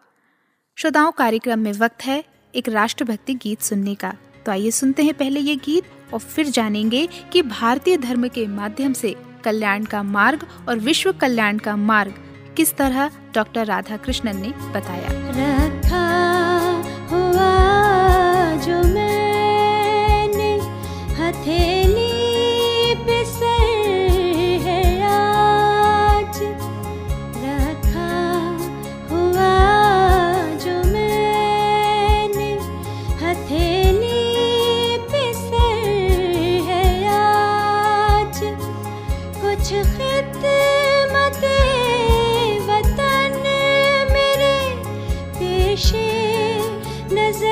श्रोताओं, 0.78 1.12
कार्यक्रम 1.12 1.60
में 1.60 1.72
वक्त 1.74 2.04
है 2.04 2.24
एक 2.54 2.70
राष्ट्रभक्ति 2.70 3.34
गीत 3.34 3.62
सुनने 3.62 3.94
का। 3.96 4.14
तो 4.46 4.52
आइए 4.52 4.72
सुनते 4.72 5.04
हैं 5.04 5.14
पहले 5.14 5.40
ये 5.40 5.56
गीत 5.56 6.14
और 6.14 6.20
फिर 6.20 6.48
जानेंगे 6.50 7.08
कि 7.32 7.42
भारतीय 7.42 7.98
धर्म 7.98 8.28
के 8.28 8.46
माध्यम 8.48 8.94
से 8.94 9.16
कल्याण 9.44 9.84
का 9.86 10.02
मार्ग 10.06 10.48
और 10.70 10.80
विश्व 10.80 11.12
कल्याण 11.12 11.58
का 11.58 11.76
मार्ग 11.76 12.14
किस 12.58 12.76
तरह 12.78 13.12
डॉक्टर 13.36 13.66
राधा 13.66 13.98
कृष्णन 13.98 14.38
ने 14.38 14.54
बताया। 14.72 15.10
रखा 15.38 16.06
हुआ 17.12 17.52
जो 18.58 18.82
मैंने 18.88 19.21
नज़र 47.14 47.51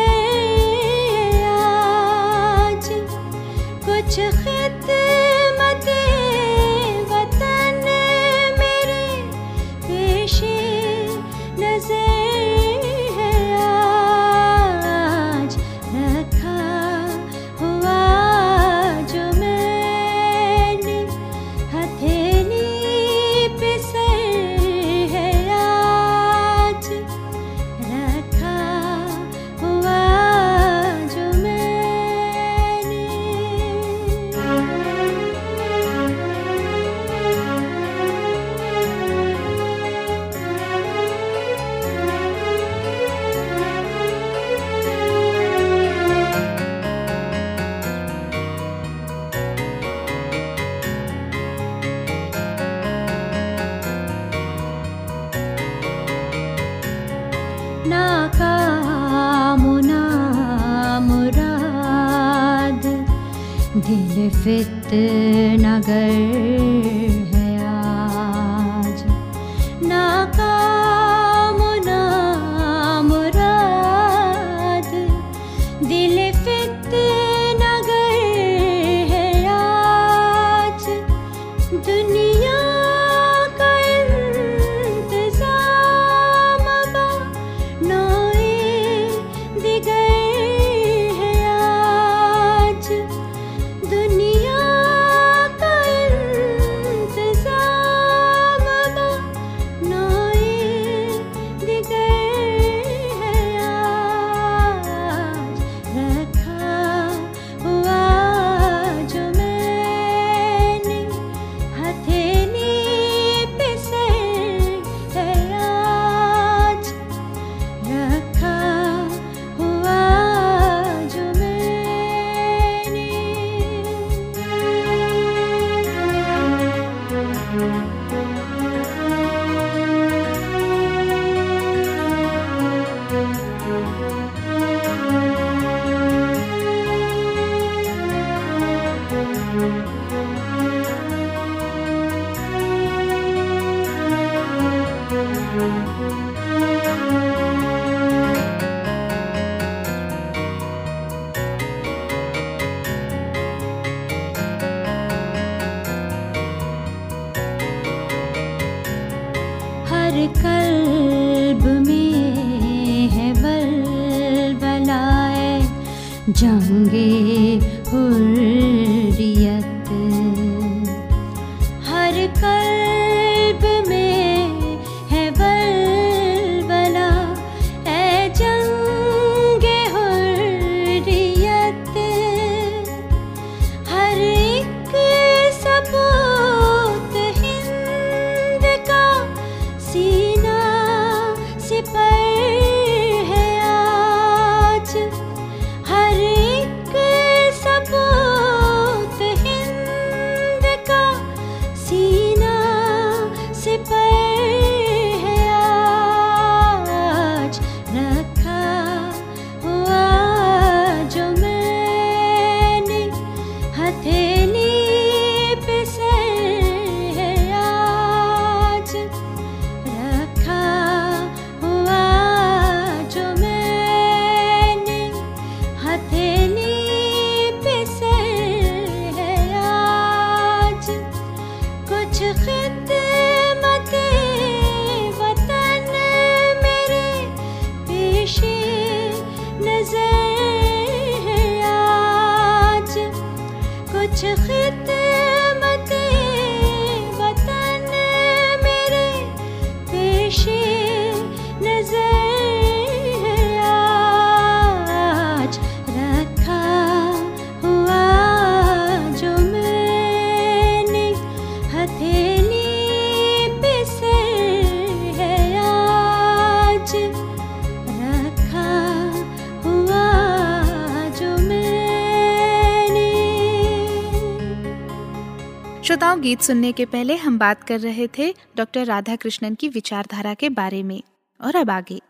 गीत 276.30 276.42
सुनने 276.42 276.72
के 276.72 276.86
पहले 276.86 277.16
हम 277.16 277.40
बात 277.40 277.64
कर 277.64 277.80
रहे 277.80 278.08
थे 278.18 278.36
डॉक्टर 278.58 278.86
राधा 278.86 279.16
कृष्णन 279.16 279.56
की 279.56 279.70
विचारधारा 279.70 280.34
के 280.34 280.50
बारे 280.50 280.84
में। 280.84 281.02
और 281.42 281.56
अब 281.56 281.70
आगे। 281.70 282.02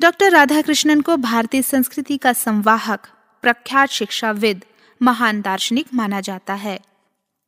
डॉक्टर 0.00 0.30
राधा 0.30 0.62
कृष्णन 0.62 1.00
को 1.00 1.16
भारतीय 1.16 1.62
संस्कृति 1.62 2.16
का 2.16 2.32
संवाहक, 2.32 3.06
प्रख्यात 3.42 3.88
शिक्षाविद, 3.88 4.64
महान 5.02 5.40
दार्शनिक 5.40 5.86
माना 5.94 6.20
जाता 6.20 6.54
है। 6.54 6.80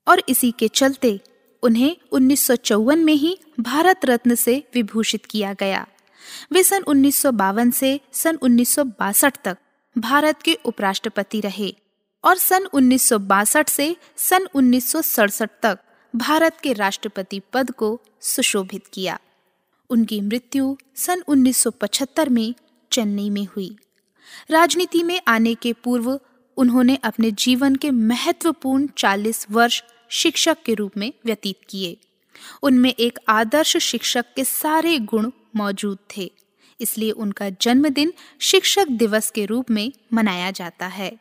और 0.08 0.22
इसी 0.28 0.54
के 0.58 0.68
चलते 0.68 1.20
उन्हें 1.62 1.96
उन्नीस 2.12 2.50
में 2.82 3.14
ही 3.14 3.38
भारत 3.60 4.00
रत्न 4.04 4.34
से 4.34 4.68
विभूषित 4.74 5.26
किया 5.26 5.52
गया। 5.52 5.86
वे 6.52 6.62
सन 6.62 6.82
उन्नीस 6.82 7.16
सौ 7.16 7.32
बावन 7.32 7.70
से 7.70 8.00
सन 8.12 8.36
उन्नीस 8.36 8.78
तक 9.44 9.56
भारत 9.98 10.42
के 10.42 10.54
उपराष्ट्रपति 10.54 11.40
रहे 11.40 11.76
और 12.24 12.36
सन 12.36 12.64
उन्नीस 12.64 13.08
सौ 13.08 13.18
बासठ 13.18 13.68
से 13.68 13.96
सन 14.16 14.48
उन्नीस 14.54 14.92
सौ 14.92 15.02
सड़सठ 15.02 15.50
तक 15.62 15.78
भारत 16.16 16.60
के 16.62 16.72
राष्ट्रपति 16.72 17.40
पद 17.52 17.70
को 17.70 18.00
सुशोभित 18.20 18.86
किया। 18.86 19.18
उनकी 19.90 20.20
मृत्यु 20.20 20.76
सन 20.96 21.22
1975 21.28 22.28
में 22.28 22.54
चेन्नई 22.92 23.30
में 23.30 23.46
हुई। 23.46 23.76
राजनीति 24.50 25.02
में 25.02 25.20
आने 25.28 25.54
के 25.54 25.72
पूर्व 25.72 26.20
उन्होंने 26.56 26.96
अपने 26.96 27.30
जीवन 27.30 27.76
के 27.76 27.90
महत्वपूर्ण 27.90 28.86
40 28.86 29.46
वर्ष 29.50 29.82
शिक्षक 30.08 30.56
के 30.66 30.74
रूप 30.74 30.92
में 30.96 31.12
व्यतीत 31.24 31.56
किए। 31.68 31.96
उनमें 32.62 32.94
एक 32.98 33.18
आदर्श 33.28 33.76
शिक्षक 33.76 34.24
के 34.36 34.44
सारे 34.44 34.98
गुण 34.98 35.30
मौजूद 35.56 35.98
थे। 36.16 36.32
इसलिए 36.80 37.10
उनका 37.10 37.50
जन्मदिन 37.50 38.12
शिक्षक 38.40 38.88
दिवस 38.88 39.30
के 39.30 39.46
रूप 39.46 39.70
में 39.70 39.92
मनाया 40.12 40.50
जाता 40.50 40.86
है। 40.86 41.18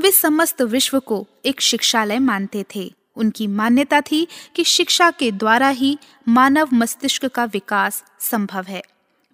वे 0.00 0.10
समस्त 0.10 0.62
विश्व 0.62 1.00
को 1.00 1.26
एक 1.44 1.60
शिक्षालय 1.60 2.18
मानते 2.18 2.64
थे। 2.74 3.01
उनकी 3.16 3.46
मान्यता 3.46 4.00
थी 4.00 4.28
कि 4.56 4.64
शिक्षा 4.64 5.10
के 5.10 5.32
द्वारा 5.32 5.68
ही 5.68 5.98
मानव 6.28 6.68
मस्तिष्क 6.72 7.26
का 7.26 7.44
विकास 7.44 8.04
संभव 8.20 8.64
है। 8.68 8.82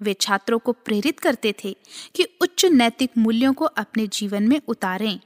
वे 0.03 0.15
छात्रों 0.15 0.59
को 0.59 0.73
प्रेरित 0.73 1.21
करते 1.21 1.55
थे 1.65 1.77
कि 2.15 2.27
उच्च 2.41 2.65
नैतिक 2.65 3.11
मूल्यों 3.19 3.53
को 3.53 3.65
अपने 3.65 4.07
जीवन 4.07 4.49
में 4.49 4.61
उतारें। 4.69 5.21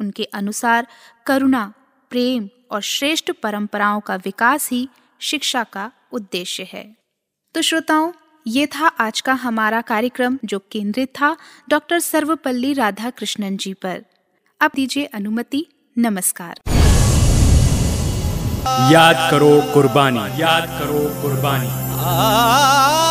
उनके 0.00 0.24
अनुसार 0.24 0.86
करुणा, 1.26 1.72
प्रेम 2.10 2.48
और 2.70 2.80
श्रेष्ठ 2.80 3.30
परंपराओं 3.30 4.00
का 4.00 4.16
विकास 4.16 4.70
ही 4.70 4.88
शिक्षा 5.20 5.64
का 5.64 5.92
उद्देश्य 6.12 6.68
है। 6.72 6.96
तो 7.54 7.62
श्रोताओं, 7.62 8.12
ये 8.46 8.66
था 8.66 8.86
आज 8.86 9.20
का 9.20 9.32
हमारा 9.32 9.80
कार्यक्रम 9.80 10.38
जो 10.44 10.58
केंद्रित 10.58 11.08
था 11.08 11.36
डॉक्टर 11.68 11.98
सर्वपल्ली 11.98 12.72
राधा 12.72 13.10
कृष्णन 13.10 13.56
जी 13.56 13.74
पर। 13.74 14.04
अब 14.60 14.70
दीजिए 14.74 15.04
अनुमति, 15.04 15.66
नमस्कार। 15.98 16.79
याद 18.66 19.30
करो 19.30 19.60
कुर्बानी। 19.74 20.42
याद 20.42 20.66
करो 20.80 21.22
कुर्बानी। 21.22 21.68
आ 22.00 23.09